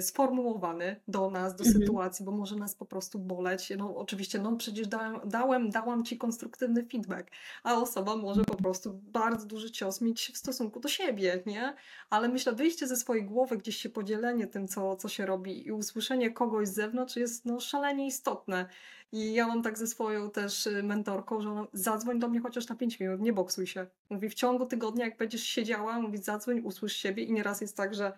[0.00, 1.80] sformułowany do nas, do mhm.
[1.80, 3.72] sytuacji, bo może nas po prostu boleć.
[3.78, 7.30] No oczywiście, no przecież dałem, dałem, dałam ci konstruktywny feedback,
[7.62, 11.74] a osoba może po prostu bardzo duży cios mieć w stosunku do siebie, nie?
[12.10, 15.72] Ale myślę, wyjście ze swojej głowy, gdzieś się podzielenie tym, co, co się robi i
[15.72, 18.66] usłyszenie kogoś z zewnątrz jest no szalenie istotne.
[19.12, 22.68] I ja mam tak ze swoją też y, mentorką, że ona, zadzwoń do mnie chociaż
[22.68, 23.86] na 5 minut, nie boksuj się.
[24.10, 27.94] Mówi, w ciągu tygodnia, jak będziesz siedziała, mówi, zadzwoń, usłysz siebie i nieraz jest tak,
[27.94, 28.12] że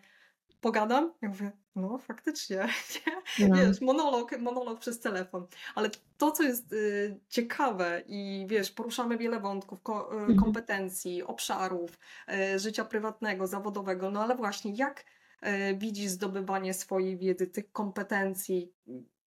[0.64, 1.12] pogadam.
[1.22, 2.68] Ja mówię, no faktycznie,
[3.48, 3.56] no.
[3.56, 5.46] wiesz, monolog, monolog przez telefon.
[5.74, 10.38] Ale to, co jest y, ciekawe i wiesz, poruszamy wiele wątków, ko, y, mhm.
[10.38, 11.98] kompetencji, obszarów,
[12.54, 15.04] y, życia prywatnego, zawodowego, no ale właśnie jak
[15.42, 18.72] y, widzisz zdobywanie swojej wiedzy, tych kompetencji?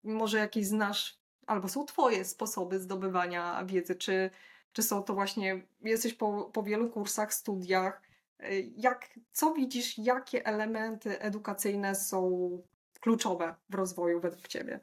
[0.04, 4.30] Może jakieś znasz, albo są twoje sposoby zdobywania wiedzy, czy,
[4.72, 8.07] czy są to właśnie, jesteś po, po wielu kursach, studiach,
[8.76, 12.50] jak, co widzisz, jakie elementy edukacyjne są
[13.00, 14.80] kluczowe w rozwoju według Ciebie?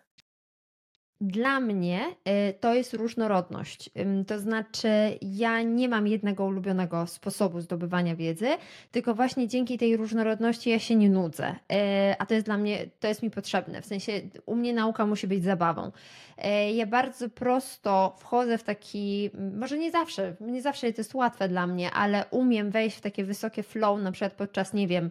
[1.22, 2.02] Dla mnie
[2.50, 3.90] y, to jest różnorodność.
[4.28, 4.90] To znaczy,
[5.22, 8.48] ja nie mam jednego ulubionego sposobu zdobywania wiedzy,
[8.92, 11.50] tylko właśnie dzięki tej różnorodności ja się nie nudzę.
[11.52, 13.82] Y, a to jest dla mnie, to jest mi potrzebne.
[13.82, 14.12] W sensie,
[14.46, 15.92] u mnie nauka musi być zabawą.
[16.38, 21.50] Y, ja bardzo prosto wchodzę w taki, może nie zawsze, nie zawsze to jest łatwe
[21.50, 25.10] dla mnie, ale umiem wejść w takie wysokie flow, na przykład podczas, nie wiem,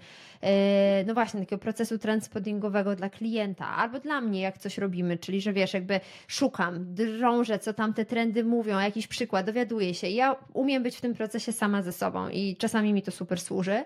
[1.06, 5.52] no właśnie, takiego procesu transpodingowego dla klienta, albo dla mnie, jak coś robimy, czyli że
[5.52, 5.93] wiesz, jakby
[6.28, 10.08] szukam, drążę, co tam te trendy mówią, jakiś przykład, dowiaduję się.
[10.08, 13.84] Ja umiem być w tym procesie sama ze sobą i czasami mi to super służy.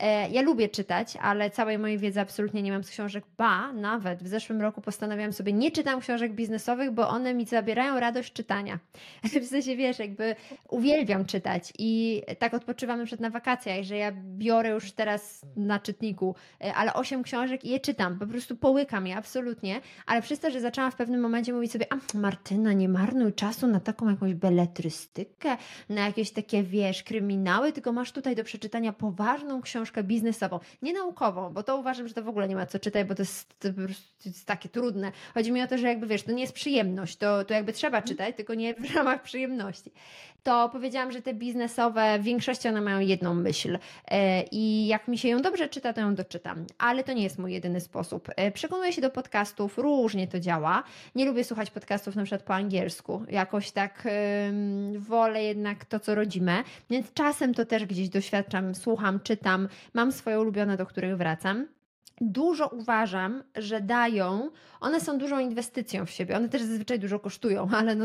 [0.00, 3.24] E, ja lubię czytać, ale całej mojej wiedzy absolutnie nie mam z książek.
[3.38, 8.00] Ba, nawet w zeszłym roku postanowiłam sobie, nie czytam książek biznesowych, bo one mi zabierają
[8.00, 8.78] radość czytania.
[9.42, 10.36] W sensie, wiesz, jakby
[10.68, 15.78] uwielbiam czytać i tak odpoczywam na przykład na wakacjach, że ja biorę już teraz na
[15.78, 20.40] czytniku, e, ale osiem książek i je czytam, po prostu połykam je, absolutnie, ale przez
[20.40, 24.10] to, że zaczęłam w pewnym momencie mówić sobie, a Martyna, nie marnuj czasu na taką
[24.10, 25.56] jakąś beletrystykę,
[25.88, 31.52] na jakieś takie, wiesz, kryminały, tylko masz tutaj do przeczytania poważną książkę biznesową, nie naukową,
[31.52, 33.68] bo to uważam, że to w ogóle nie ma co czytać, bo to jest, to
[34.24, 35.12] jest takie trudne.
[35.34, 38.02] Chodzi mi o to, że jakby, wiesz, to nie jest przyjemność, to, to jakby trzeba
[38.02, 39.92] czytać, tylko nie w ramach przyjemności
[40.42, 45.18] to powiedziałam, że te biznesowe w większości one mają jedną myśl e, i jak mi
[45.18, 46.66] się ją dobrze czyta, to ją doczytam.
[46.78, 48.28] Ale to nie jest mój jedyny sposób.
[48.36, 50.82] E, przekonuję się do podcastów, różnie to działa.
[51.14, 53.22] Nie lubię słuchać podcastów na przykład po angielsku.
[53.30, 54.08] Jakoś tak
[54.98, 56.64] wolę jednak to, co rodzime.
[56.90, 61.66] Więc czasem to też gdzieś doświadczam, słucham, czytam, mam swoje ulubione, do których wracam
[62.20, 64.50] dużo uważam, że dają,
[64.80, 66.36] one są dużą inwestycją w siebie.
[66.36, 68.04] One też zazwyczaj dużo kosztują, ale no,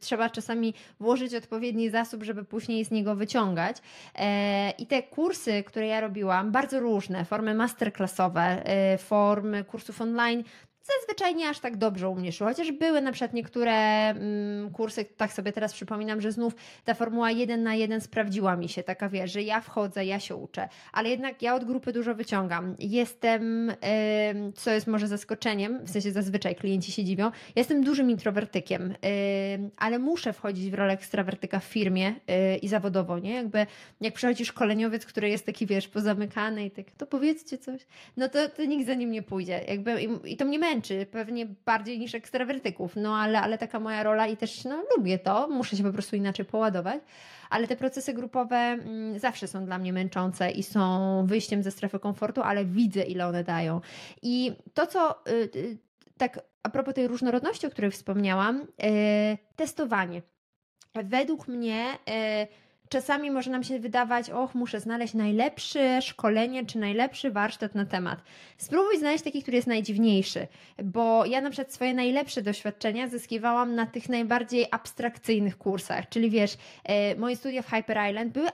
[0.00, 3.76] trzeba czasami włożyć odpowiedni zasób, żeby później z niego wyciągać.
[4.14, 10.44] E, I te kursy, które ja robiłam, bardzo różne, formy masterclassowe, e, formy kursów online,
[10.84, 13.72] zazwyczaj nie aż tak dobrze u mnie szło, chociaż były na przykład niektóre
[14.10, 18.68] mm, kursy, tak sobie teraz przypominam, że znów ta formuła jeden na jeden sprawdziła mi
[18.68, 22.14] się, taka wiesz, że ja wchodzę, ja się uczę, ale jednak ja od grupy dużo
[22.14, 22.76] wyciągam.
[22.78, 28.88] Jestem, yy, co jest może zaskoczeniem, w sensie zazwyczaj klienci się dziwią, jestem dużym introwertykiem,
[28.88, 33.34] yy, ale muszę wchodzić w rolę ekstrawertyka w firmie yy, i zawodowo, nie?
[33.34, 33.66] Jakby
[34.00, 38.48] jak przychodzi szkoleniowiec, który jest taki, wiesz, pozamykany i tak, to powiedzcie coś, no to,
[38.48, 39.64] to nikt za nim nie pójdzie.
[39.68, 43.80] Jakby, i, i to mnie męczy, męczy, pewnie bardziej niż ekstrawertyków, no ale, ale taka
[43.80, 47.02] moja rola i też no, lubię to, muszę się po prostu inaczej poładować,
[47.50, 51.98] ale te procesy grupowe mm, zawsze są dla mnie męczące i są wyjściem ze strefy
[51.98, 53.80] komfortu, ale widzę ile one dają.
[54.22, 55.78] I to, co y, y,
[56.18, 58.66] tak a propos tej różnorodności, o której wspomniałam, y,
[59.56, 60.22] testowanie.
[60.94, 61.84] Według mnie
[62.88, 68.22] czasami może nam się wydawać, och, muszę znaleźć najlepsze szkolenie czy najlepszy warsztat na temat.
[68.58, 70.46] Spróbuj znaleźć taki, który jest najdziwniejszy,
[70.84, 76.56] bo ja na przykład swoje najlepsze doświadczenia zyskiwałam na tych najbardziej abstrakcyjnych kursach, czyli wiesz,
[76.84, 78.48] e, moje studia w Hyper Island były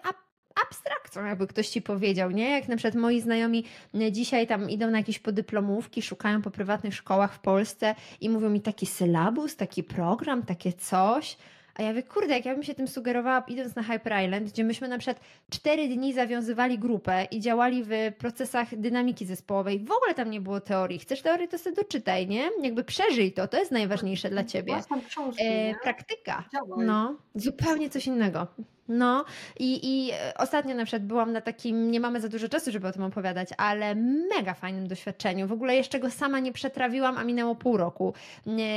[0.67, 2.51] abstrakcją, jakby ktoś ci powiedział, nie?
[2.51, 3.65] Jak na przykład moi znajomi
[3.95, 8.51] e, dzisiaj tam idą na jakieś podyplomówki, szukają po prywatnych szkołach w Polsce i mówią
[8.51, 11.37] mi taki sylabus, taki program, takie coś.
[11.81, 14.65] A ja mówię, kurde, jak ja bym się tym sugerowała, idąc na Hyper Island, gdzie
[14.65, 19.79] myśmy na przykład cztery dni zawiązywali grupę i działali w procesach dynamiki zespołowej.
[19.79, 20.99] W ogóle tam nie było teorii.
[20.99, 22.51] Chcesz teorii, to sobie doczytaj, nie?
[22.63, 24.73] Jakby przeżyj to, to jest najważniejsze dla ciebie.
[25.09, 26.45] Książki, e, praktyka.
[26.77, 28.47] No, zupełnie coś innego.
[28.89, 29.25] No
[29.59, 32.93] i, i ostatnio na przykład byłam na takim, nie mamy za dużo czasu, żeby o
[32.93, 35.49] tym opowiadać, ale mega fajnym doświadczeniu.
[35.49, 38.15] W ogóle jeszcze go sama nie przetrawiłam, a minęło pół roku.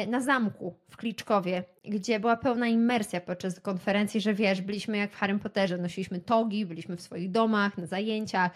[0.08, 5.16] Na zamku w Kliczkowie, gdzie była pełna imersja podczas konferencji, że wiesz, byliśmy jak w
[5.16, 8.51] Harry Potterze, nosiliśmy togi, byliśmy w swoich domach, na zajęciach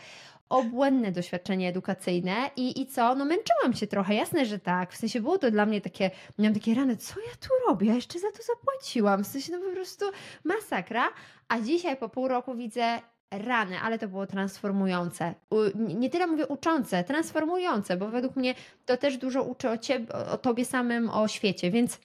[0.49, 3.15] obłędne doświadczenie edukacyjne i, i co?
[3.15, 4.93] No męczyłam się trochę, jasne, że tak.
[4.93, 7.87] W sensie było to dla mnie takie, miałam takie rany, co ja tu robię?
[7.87, 9.23] Ja jeszcze za to zapłaciłam.
[9.23, 10.05] W sensie no po prostu
[10.43, 11.09] masakra.
[11.47, 12.99] A dzisiaj po pół roku widzę
[13.31, 15.33] rany, ale to było transformujące.
[15.75, 20.37] Nie tyle mówię uczące, transformujące, bo według mnie to też dużo uczy o, ciebie, o
[20.37, 21.99] tobie samym, o świecie, więc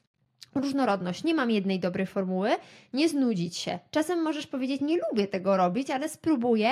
[0.55, 1.25] różnorodność.
[1.25, 2.51] Nie mam jednej dobrej formuły,
[2.93, 3.79] nie znudzić się.
[3.91, 6.71] Czasem możesz powiedzieć, nie lubię tego robić, ale spróbuję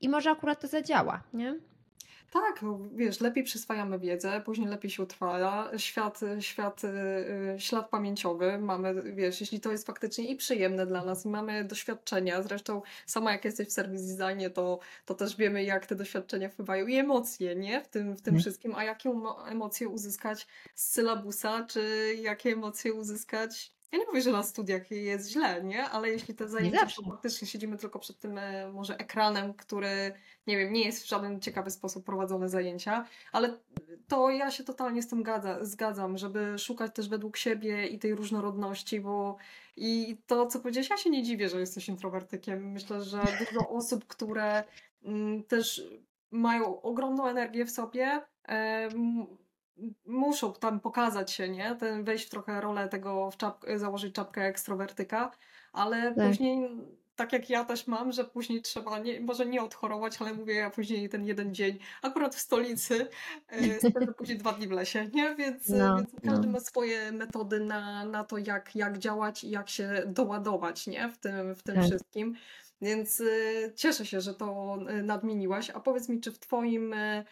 [0.00, 1.54] i może akurat to zadziała, nie?
[2.30, 5.70] Tak, no, wiesz, lepiej przyswajamy wiedzę, później lepiej się utrwala.
[5.76, 11.26] Świat, świat, yy, ślad pamięciowy mamy, wiesz, jeśli to jest faktycznie i przyjemne dla nas,
[11.26, 12.42] i mamy doświadczenia.
[12.42, 16.86] Zresztą sama jak jesteś w serwis designie, to, to też wiemy, jak te doświadczenia wpływają
[16.86, 17.80] i emocje, nie?
[17.80, 18.40] W tym, w tym hmm.
[18.40, 18.74] wszystkim.
[18.74, 19.12] A jakie
[19.48, 25.30] emocje uzyskać z sylabusa, czy jakie emocje uzyskać ja nie mówię, że na studiach jest
[25.30, 25.84] źle, nie?
[25.84, 30.12] Ale jeśli te zajęcia faktycznie siedzimy tylko przed tym e, może ekranem, który,
[30.46, 33.58] nie wiem, nie jest w żaden ciekawy sposób prowadzone zajęcia, ale
[34.08, 38.14] to ja się totalnie z tym gadza, zgadzam, żeby szukać też według siebie i tej
[38.14, 39.36] różnorodności, bo
[39.76, 42.72] i to, co powiedziałeś, ja się nie dziwię, że jesteś introwertykiem.
[42.72, 44.64] Myślę, że dużo osób, które
[45.04, 45.82] mm, też
[46.30, 48.20] mają ogromną energię w sobie,
[50.06, 51.76] muszą tam pokazać się, nie?
[51.76, 55.30] Ten, wejść w trochę rolę tego, w założyć czapkę ekstrowertyka,
[55.72, 56.28] ale tak.
[56.28, 56.70] później,
[57.16, 60.70] tak jak ja też mam, że później trzeba, nie, może nie odchorować, ale mówię, ja
[60.70, 63.08] później ten jeden dzień, akurat w stolicy,
[63.48, 65.34] e, spędzę później dwa dni w lesie, nie?
[65.34, 66.52] Więc, no, więc każdy no.
[66.52, 71.08] ma swoje metody na, na to, jak, jak działać i jak się doładować, nie?
[71.08, 71.84] W tym, w tym tak.
[71.84, 72.36] wszystkim.
[72.82, 75.70] Więc y, cieszę się, że to y, nadmieniłaś.
[75.70, 77.24] A powiedz mi, czy w Twoim E,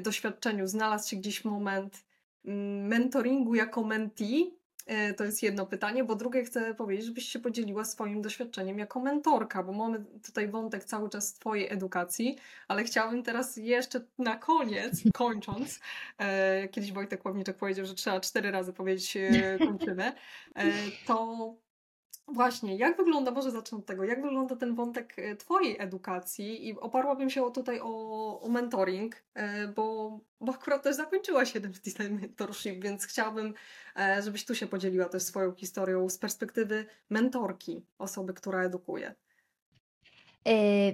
[0.00, 2.04] doświadczeniu znalazł się gdzieś moment
[2.44, 4.56] mm, mentoringu jako mentee?
[4.86, 9.00] E, to jest jedno pytanie, bo drugie chcę powiedzieć, żebyś się podzieliła swoim doświadczeniem jako
[9.00, 12.36] mentorka, bo mamy tutaj wątek cały czas Twojej edukacji,
[12.68, 15.80] ale chciałabym teraz jeszcze na koniec, kończąc,
[16.18, 19.18] e, kiedyś Wojtek Ławniczek powiedział, że trzeba cztery razy powiedzieć
[19.58, 20.12] kończymy,
[21.06, 21.54] to
[22.28, 26.78] Właśnie, jak wygląda, może zacznę od tego, jak wygląda ten wątek e, Twojej edukacji i
[26.78, 32.14] oparłabym się tutaj o, o mentoring, e, bo, bo akurat też zakończyłaś jeden w Design
[32.20, 33.54] Mentorship, więc chciałabym,
[33.96, 39.14] e, żebyś tu się podzieliła też swoją historią z perspektywy mentorki, osoby, która edukuje.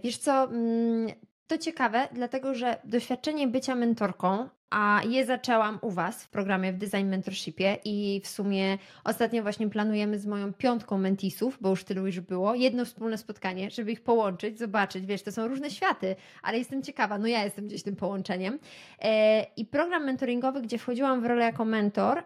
[0.04, 1.12] Wiesz co, mm,
[1.52, 6.78] to ciekawe, dlatego że doświadczenie bycia mentorką a je zaczęłam u Was w programie w
[6.78, 12.06] Design Mentorshipie i w sumie ostatnio właśnie planujemy z moją piątką mentisów, bo już tylu
[12.06, 16.58] już było, jedno wspólne spotkanie, żeby ich połączyć, zobaczyć, wiesz, to są różne światy, ale
[16.58, 18.58] jestem ciekawa, no ja jestem gdzieś tym połączeniem.
[19.02, 22.22] E, I program mentoringowy, gdzie wchodziłam w rolę jako mentor, e,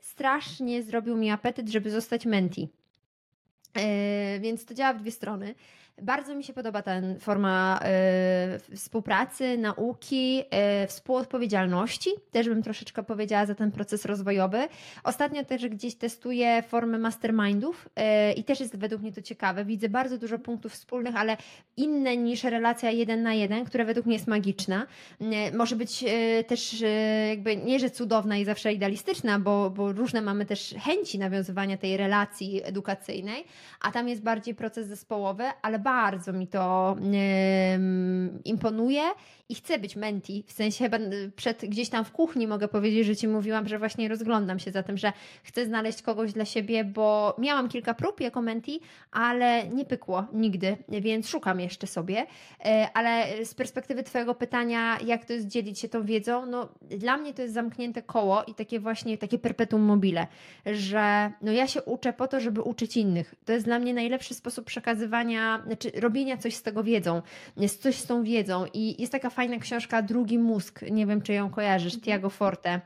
[0.00, 2.68] strasznie zrobił mi apetyt, żeby zostać menti.
[3.74, 5.54] E, więc to działa w dwie strony.
[6.02, 7.80] Bardzo mi się podoba ta forma
[8.70, 10.42] y, współpracy, nauki,
[10.84, 12.10] y, współodpowiedzialności.
[12.30, 14.68] Też bym troszeczkę powiedziała za ten proces rozwojowy.
[15.04, 17.88] Ostatnio też gdzieś testuję formę mastermindów
[18.30, 19.64] y, i też jest według mnie to ciekawe.
[19.64, 21.36] Widzę bardzo dużo punktów wspólnych, ale
[21.76, 24.86] inne niż relacja jeden na jeden, która według mnie jest magiczna.
[25.56, 26.04] może być
[26.46, 26.84] też
[27.28, 31.96] jakby nie, że cudowna i zawsze idealistyczna, bo, bo różne mamy też chęci nawiązywania tej
[31.96, 33.44] relacji edukacyjnej,
[33.80, 36.96] a tam jest bardziej proces zespołowy, ale bardzo mi to
[38.44, 39.02] imponuje
[39.48, 40.98] i chcę być menti, w sensie chyba
[41.36, 44.82] przed gdzieś tam w kuchni mogę powiedzieć, że Ci mówiłam, że właśnie rozglądam się za
[44.82, 48.80] tym, że chcę znaleźć kogoś dla siebie, bo miałam kilka prób jako menti,
[49.10, 52.26] ale nie pykło nigdy, więc szukam jeszcze sobie.
[52.64, 57.16] E, ale z perspektywy Twojego pytania, jak to jest dzielić się tą wiedzą, no dla
[57.16, 60.26] mnie to jest zamknięte koło i takie właśnie takie perpetuum mobile,
[60.66, 63.34] że no ja się uczę po to, żeby uczyć innych.
[63.44, 67.22] To jest dla mnie najlepszy sposób przekazywania, znaczy robienia coś z tego wiedzą,
[67.80, 71.50] coś z tą wiedzą i jest taka fajna książka Drugi mózg, nie wiem czy ją
[71.50, 72.04] kojarzysz, mhm.
[72.04, 72.80] Tiago Forte.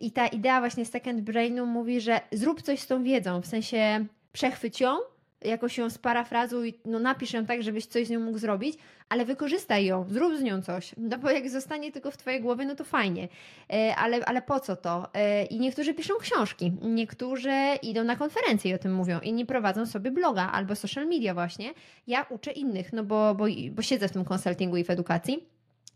[0.00, 4.06] I ta idea właśnie Second Brainu mówi, że zrób coś z tą wiedzą, w sensie
[4.32, 4.96] przechwyć ją,
[5.44, 8.78] jakoś ją sparafrazuj, no napisz ją tak, żebyś coś z nią mógł zrobić,
[9.08, 10.94] ale wykorzystaj ją, zrób z nią coś.
[10.96, 13.28] No bo jak zostanie tylko w Twojej głowie, no to fajnie.
[13.72, 15.08] E, ale, ale po co to?
[15.14, 19.86] E, I niektórzy piszą książki, niektórzy idą na konferencje i o tym mówią, inni prowadzą
[19.86, 21.74] sobie bloga albo social media właśnie.
[22.06, 25.51] Ja uczę innych, no bo, bo, bo siedzę w tym konsultingu i w edukacji.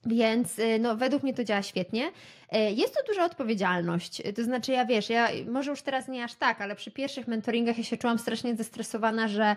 [0.06, 2.06] Więc y, no, według mnie to działa świetnie.
[2.06, 4.22] Y, jest to duża odpowiedzialność.
[4.36, 7.78] To znaczy, ja wiesz, ja może już teraz nie aż tak, ale przy pierwszych mentoringach
[7.78, 9.56] ja się czułam strasznie zestresowana, że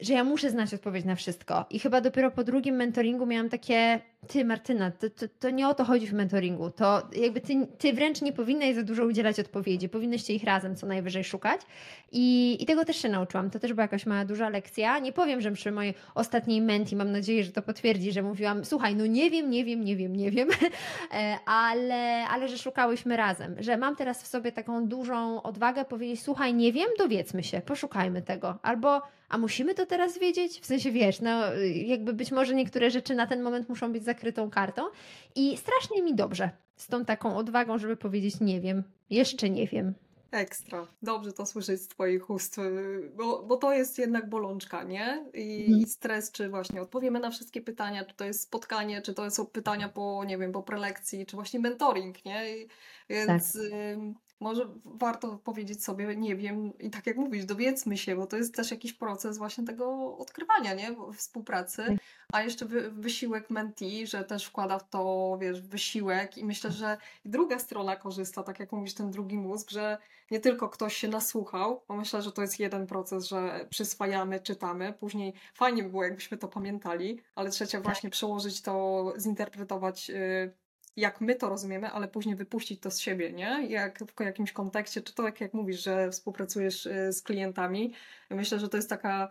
[0.00, 1.66] że ja muszę znać odpowiedź na wszystko.
[1.70, 5.74] I chyba dopiero po drugim mentoringu miałam takie, ty Martyna, to, to, to nie o
[5.74, 6.70] to chodzi w mentoringu.
[6.70, 9.88] To jakby ty, ty wręcz nie powinnaś za dużo udzielać odpowiedzi.
[9.88, 11.60] Powinnyście ich razem co najwyżej szukać.
[12.12, 13.50] I, I tego też się nauczyłam.
[13.50, 14.98] To też była jakaś mała duża lekcja.
[14.98, 18.96] Nie powiem, że przy mojej ostatniej menti, mam nadzieję, że to potwierdzi, że mówiłam, słuchaj,
[18.96, 20.48] no nie wiem, nie wiem, nie wiem, nie wiem,
[21.14, 23.56] e, ale, ale że szukałyśmy razem.
[23.58, 28.22] Że mam teraz w sobie taką dużą odwagę powiedzieć, słuchaj, nie wiem, dowiedzmy się, poszukajmy
[28.22, 28.58] tego.
[28.62, 30.60] Albo a musimy to teraz wiedzieć?
[30.60, 31.40] W sensie, wiesz, no
[31.86, 34.82] jakby być może niektóre rzeczy na ten moment muszą być zakrytą kartą
[35.34, 39.94] i strasznie mi dobrze z tą taką odwagą, żeby powiedzieć nie wiem, jeszcze nie wiem.
[40.30, 40.86] Ekstra.
[41.02, 45.24] Dobrze to słyszeć z Twoich ust, y, bo, bo to jest jednak bolączka, nie?
[45.34, 45.80] I, mhm.
[45.80, 49.46] I, stres, czy właśnie odpowiemy na wszystkie pytania, czy to jest spotkanie, czy to są
[49.46, 52.58] pytania po, nie wiem, po prelekcji, czy właśnie mentoring, nie?
[52.58, 52.68] I,
[53.08, 53.62] więc tak
[54.40, 58.54] może warto powiedzieć sobie, nie wiem, i tak jak mówisz, dowiedzmy się, bo to jest
[58.54, 60.96] też jakiś proces właśnie tego odkrywania, nie?
[61.14, 61.84] Współpracy.
[61.86, 61.96] Tak.
[62.32, 66.96] A jeszcze wy, wysiłek menti, że też wkłada w to, wiesz, wysiłek i myślę, że
[67.24, 69.98] druga strona korzysta, tak jak mówisz, ten drugi mózg, że
[70.30, 74.92] nie tylko ktoś się nasłuchał, bo myślę, że to jest jeden proces, że przyswajamy, czytamy,
[74.92, 77.84] później fajnie by było, jakbyśmy to pamiętali, ale trzecia tak.
[77.84, 80.52] właśnie przełożyć to, zinterpretować yy,
[80.96, 83.66] jak my to rozumiemy, ale później wypuścić to z siebie, nie?
[83.68, 87.94] Jak w jakimś kontekście, czy to tak jak mówisz, że współpracujesz y, z klientami.
[88.30, 89.28] Myślę, że to jest taka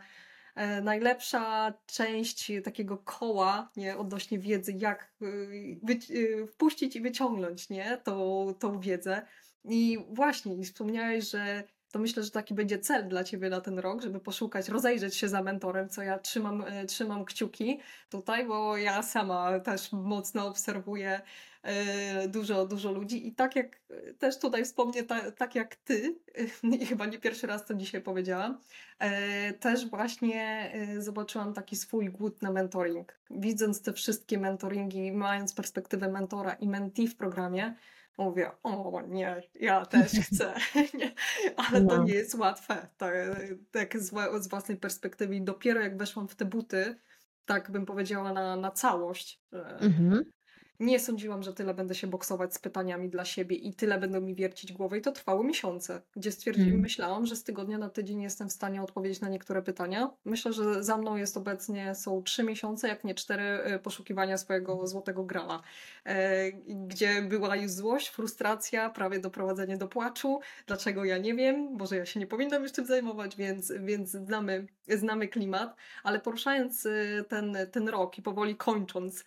[0.56, 5.80] e, najlepsza część takiego koła, nie, odnośnie wiedzy, jak y,
[6.12, 9.22] y, wpuścić i wyciągnąć, nie, tą, tą wiedzę.
[9.66, 14.02] I właśnie, wspomniałeś, że to myślę, że taki będzie cel dla Ciebie na ten rok,
[14.02, 17.80] żeby poszukać, rozejrzeć się za mentorem, co ja trzymam, e, trzymam kciuki
[18.10, 21.22] tutaj, bo ja sama też mocno obserwuję
[21.64, 26.16] e, dużo, dużo ludzi i tak jak e, też tutaj wspomnę, ta, tak jak Ty,
[26.80, 28.58] i chyba nie pierwszy raz to dzisiaj powiedziałam,
[29.60, 33.20] też właśnie zobaczyłam taki swój głód na mentoring.
[33.30, 37.76] Widząc te wszystkie mentoringi, mając perspektywę mentora i mentee w programie,
[38.18, 40.54] mówię, o nie, ja też chcę,
[41.56, 41.90] ale no.
[41.90, 43.14] to nie jest łatwe, tak,
[43.72, 44.14] tak z,
[44.44, 47.00] z własnej perspektywy i dopiero jak weszłam w te buty,
[47.46, 49.42] tak bym powiedziała na, na całość,
[49.80, 50.32] mhm
[50.80, 54.36] nie sądziłam, że tyle będę się boksować z pytaniami dla siebie i tyle będą mi
[54.36, 56.82] wiercić głowę i to trwało miesiące, gdzie stwierdziłam, mm.
[56.82, 60.10] myślałam, że z tygodnia na tydzień jestem w stanie odpowiedzieć na niektóre pytania.
[60.26, 64.88] Myślę, że za mną jest obecnie, są trzy miesiące, jak nie cztery e, poszukiwania swojego
[64.88, 65.62] złotego grala,
[66.06, 66.52] e,
[66.88, 70.40] gdzie była już złość, frustracja, prawie doprowadzenie do płaczu.
[70.68, 74.68] Dlaczego ja nie wiem, może ja się nie powinnam już tym zajmować, więc, więc znamy,
[74.88, 79.24] znamy klimat, ale poruszając e, ten, ten rok i powoli kończąc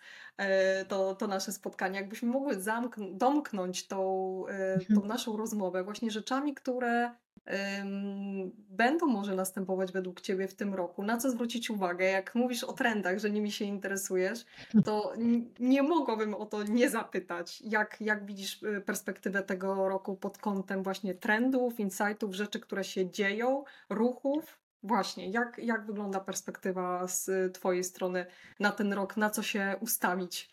[0.87, 5.07] to, to nasze spotkanie, jakbyśmy mogły zamkn- domknąć tą, e, tą mhm.
[5.07, 7.11] naszą rozmowę właśnie rzeczami, które
[7.47, 12.05] um, będą może następować według Ciebie w tym roku, na co zwrócić uwagę?
[12.05, 14.45] Jak mówisz o trendach, że nimi się interesujesz,
[14.85, 15.13] to
[15.59, 17.61] nie mogłabym o to nie zapytać.
[17.61, 23.09] Jak, jak widzisz e, perspektywę tego roku pod kątem właśnie trendów, insightów, rzeczy, które się
[23.09, 24.60] dzieją, ruchów?
[24.83, 28.25] Właśnie, jak, jak wygląda perspektywa z Twojej strony
[28.59, 30.49] na ten rok, na co się ustawić?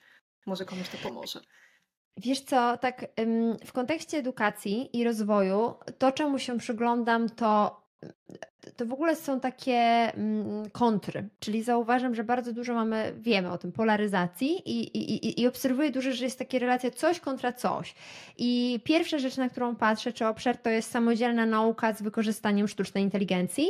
[0.46, 1.40] Może komuś to pomoże.
[2.16, 3.06] Wiesz co, tak
[3.66, 7.82] w kontekście edukacji i rozwoju, to czemu się przyglądam, to,
[8.76, 10.12] to w ogóle są takie
[10.72, 11.28] kontry.
[11.40, 16.12] Czyli zauważam, że bardzo dużo mamy, wiemy o tym, polaryzacji i, i, i obserwuję dużo,
[16.12, 17.94] że jest takie relacja coś kontra coś.
[18.38, 23.04] I pierwsza rzecz, na którą patrzę, czy obszar, to jest samodzielna nauka z wykorzystaniem sztucznej
[23.04, 23.68] inteligencji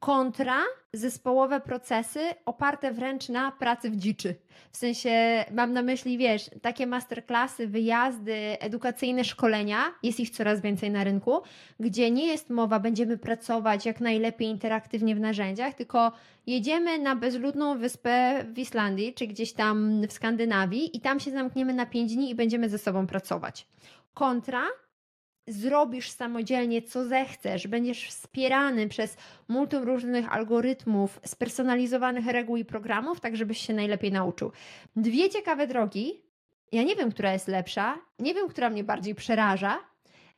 [0.00, 0.58] kontra
[0.92, 4.34] zespołowe procesy oparte wręcz na pracy w dziczy.
[4.72, 10.90] W sensie mam na myśli, wiesz, takie masterclassy, wyjazdy, edukacyjne szkolenia, jest ich coraz więcej
[10.90, 11.42] na rynku,
[11.80, 16.12] gdzie nie jest mowa, będziemy pracować jak najlepiej interaktywnie w narzędziach, tylko
[16.46, 21.74] jedziemy na bezludną wyspę w Islandii, czy gdzieś tam w Skandynawii i tam się zamkniemy
[21.74, 23.66] na 5 dni i będziemy ze sobą pracować.
[24.14, 24.62] Kontra
[25.46, 29.16] zrobisz samodzielnie, co zechcesz, będziesz wspierany przez
[29.48, 34.52] multum różnych algorytmów, spersonalizowanych reguł i programów, tak żebyś się najlepiej nauczył.
[34.96, 36.22] Dwie ciekawe drogi.
[36.72, 39.78] Ja nie wiem, która jest lepsza, nie wiem, która mnie bardziej przeraża,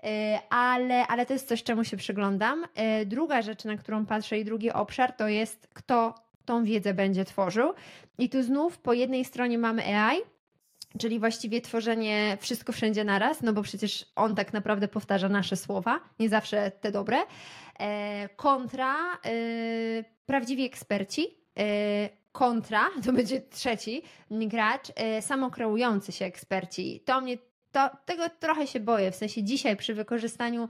[0.02, 2.64] e, ale, ale to jest coś, czemu się przyglądam.
[2.74, 7.24] E, druga rzecz, na którą patrzę i drugi obszar, to jest kto tą wiedzę będzie
[7.24, 7.72] tworzył.
[8.18, 10.16] I tu znów po jednej stronie mamy AI,
[10.98, 16.00] czyli właściwie tworzenie wszystko wszędzie naraz, no bo przecież on tak naprawdę powtarza nasze słowa,
[16.18, 17.16] nie zawsze te dobre.
[17.80, 19.18] E, kontra e,
[20.26, 21.26] prawdziwi eksperci,
[21.58, 24.86] e, kontra, to będzie trzeci gracz,
[25.20, 27.02] samokreujący się eksperci.
[27.04, 27.38] To mnie,
[27.72, 30.68] to, tego trochę się boję, w sensie dzisiaj przy wykorzystaniu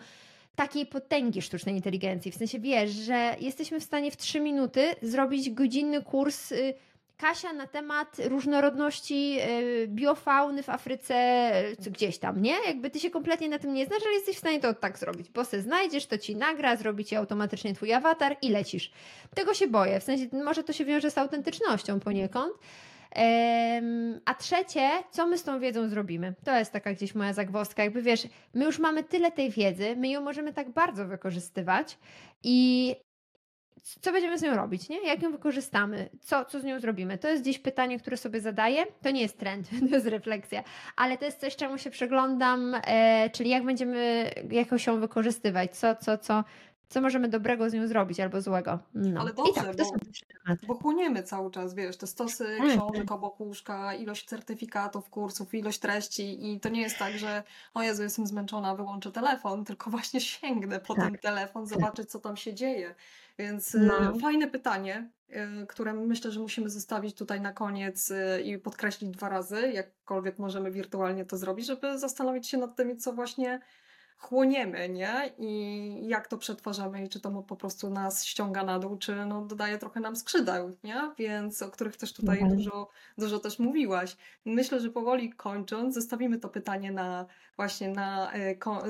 [0.54, 5.50] takiej potęgi sztucznej inteligencji, w sensie wiesz, że jesteśmy w stanie w trzy minuty zrobić
[5.50, 6.74] godzinny kurs y,
[7.18, 11.52] Kasia na temat różnorodności y, biofauny w Afryce,
[11.82, 12.54] czy gdzieś tam, nie?
[12.66, 15.30] Jakby ty się kompletnie na tym nie znasz, ale jesteś w stanie to tak zrobić,
[15.30, 18.92] bo se znajdziesz, to ci nagra, zrobi ci automatycznie twój awatar i lecisz.
[19.34, 22.52] Tego się boję, w sensie może to się wiąże z autentycznością poniekąd.
[24.24, 26.34] a trzecie, co my z tą wiedzą zrobimy?
[26.44, 27.84] To jest taka gdzieś moja zagwozdka.
[27.84, 31.98] Jakby wiesz, my już mamy tyle tej wiedzy, my ją możemy tak bardzo wykorzystywać
[32.42, 32.96] i
[33.82, 35.06] co będziemy z nią robić, nie?
[35.06, 36.08] Jak ją wykorzystamy?
[36.20, 37.18] Co, co z nią zrobimy?
[37.18, 38.86] To jest gdzieś pytanie, które sobie zadaję.
[39.02, 40.62] To nie jest trend, to jest refleksja,
[40.96, 45.96] ale to jest coś, czemu się przeglądam, e, czyli jak będziemy jakoś ją wykorzystywać, co,
[45.96, 46.44] co, co,
[46.88, 48.78] co możemy dobrego z nią zrobić albo złego.
[48.94, 49.20] No.
[49.20, 52.68] Ale dobrze, tak, bo, bo chłoniemy cały czas, wiesz, te stosy tak.
[52.68, 57.42] książek obok łóżka, ilość certyfikatów, kursów, ilość treści i to nie jest tak, że
[57.74, 61.04] o Jezu, jestem zmęczona, wyłączę telefon, tylko właśnie sięgnę po tak.
[61.04, 62.94] ten telefon, zobaczyć, co tam się dzieje.
[63.38, 64.18] Więc y, no.
[64.18, 65.10] fajne pytanie,
[65.62, 70.38] y, które myślę, że musimy zostawić tutaj na koniec y, i podkreślić dwa razy, jakkolwiek
[70.38, 73.60] możemy wirtualnie to zrobić, żeby zastanowić się nad tym, co właśnie
[74.18, 75.32] chłoniemy, nie?
[75.38, 79.44] I jak to przetwarzamy i czy to po prostu nas ściąga na dół, czy no
[79.46, 81.12] dodaje trochę nam skrzydeł, nie?
[81.18, 82.56] Więc o których też tutaj mhm.
[82.56, 84.16] dużo, dużo też mówiłaś.
[84.44, 87.26] Myślę, że powoli kończąc, zostawimy to pytanie na
[87.56, 88.32] właśnie na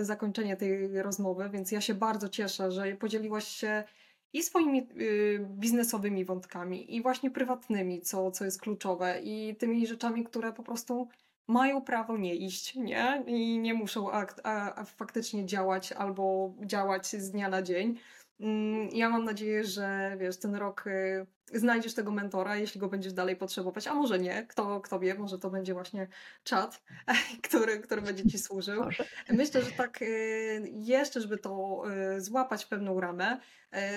[0.00, 3.84] zakończenie tej rozmowy, więc ja się bardzo cieszę, że podzieliłaś się
[4.32, 10.24] i swoimi y, biznesowymi wątkami, i właśnie prywatnymi, co, co jest kluczowe, i tymi rzeczami,
[10.24, 11.08] które po prostu
[11.48, 13.24] mają prawo nie iść, nie?
[13.26, 17.98] I nie muszą akt, a, a faktycznie działać albo działać z dnia na dzień.
[18.40, 23.12] Mm, ja mam nadzieję, że wiesz, ten rok y, znajdziesz tego mentora, jeśli go będziesz
[23.12, 26.08] dalej potrzebować, a może nie, kto, kto wie, może to będzie właśnie
[26.44, 26.82] czat,
[27.48, 28.82] który, który będzie Ci służył.
[29.28, 31.82] Myślę, że tak y, jeszcze, żeby to
[32.16, 33.40] y, złapać pewną ramę,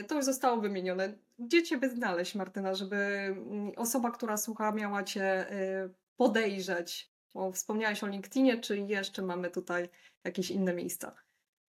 [0.07, 1.13] to już zostało wymienione.
[1.39, 5.45] Gdzie Ciebie znaleźć, Martyna, żeby mm, osoba, która słucha, miała Cię
[6.17, 7.11] podejrzeć?
[7.33, 9.89] Bo wspomniałaś o LinkedInie, czy jeszcze mamy tutaj
[10.23, 11.15] jakieś inne miejsca?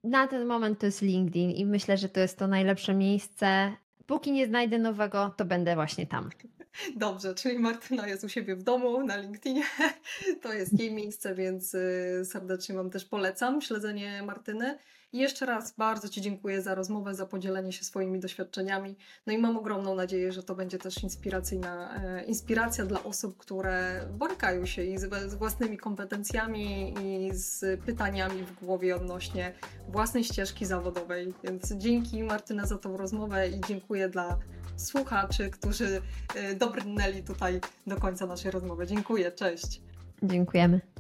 [0.05, 3.73] Na ten moment to jest LinkedIn i myślę, że to jest to najlepsze miejsce.
[4.07, 6.31] Póki nie znajdę nowego, to będę właśnie tam.
[6.97, 9.63] Dobrze, czyli Martyna jest u siebie w domu na LinkedInie.
[10.43, 14.79] To jest jej miejsce, więc y, serdecznie Wam też polecam śledzenie Martyny.
[15.13, 18.97] Jeszcze raz bardzo Ci dziękuję za rozmowę, za podzielenie się swoimi doświadczeniami.
[19.27, 24.07] No i mam ogromną nadzieję, że to będzie też inspiracyjna e, inspiracja dla osób, które
[24.19, 29.53] borykają się i z, z własnymi kompetencjami i z pytaniami w głowie odnośnie
[29.89, 31.35] własnej ścieżki zawodowej.
[31.45, 34.39] Więc dzięki Martyna za tą rozmowę i dziękuję dla
[34.77, 36.03] słuchaczy, którzy
[36.35, 38.87] e, dobrnęli tutaj do końca naszej rozmowy.
[38.87, 39.81] Dziękuję, cześć.
[40.23, 40.96] Dziękujemy.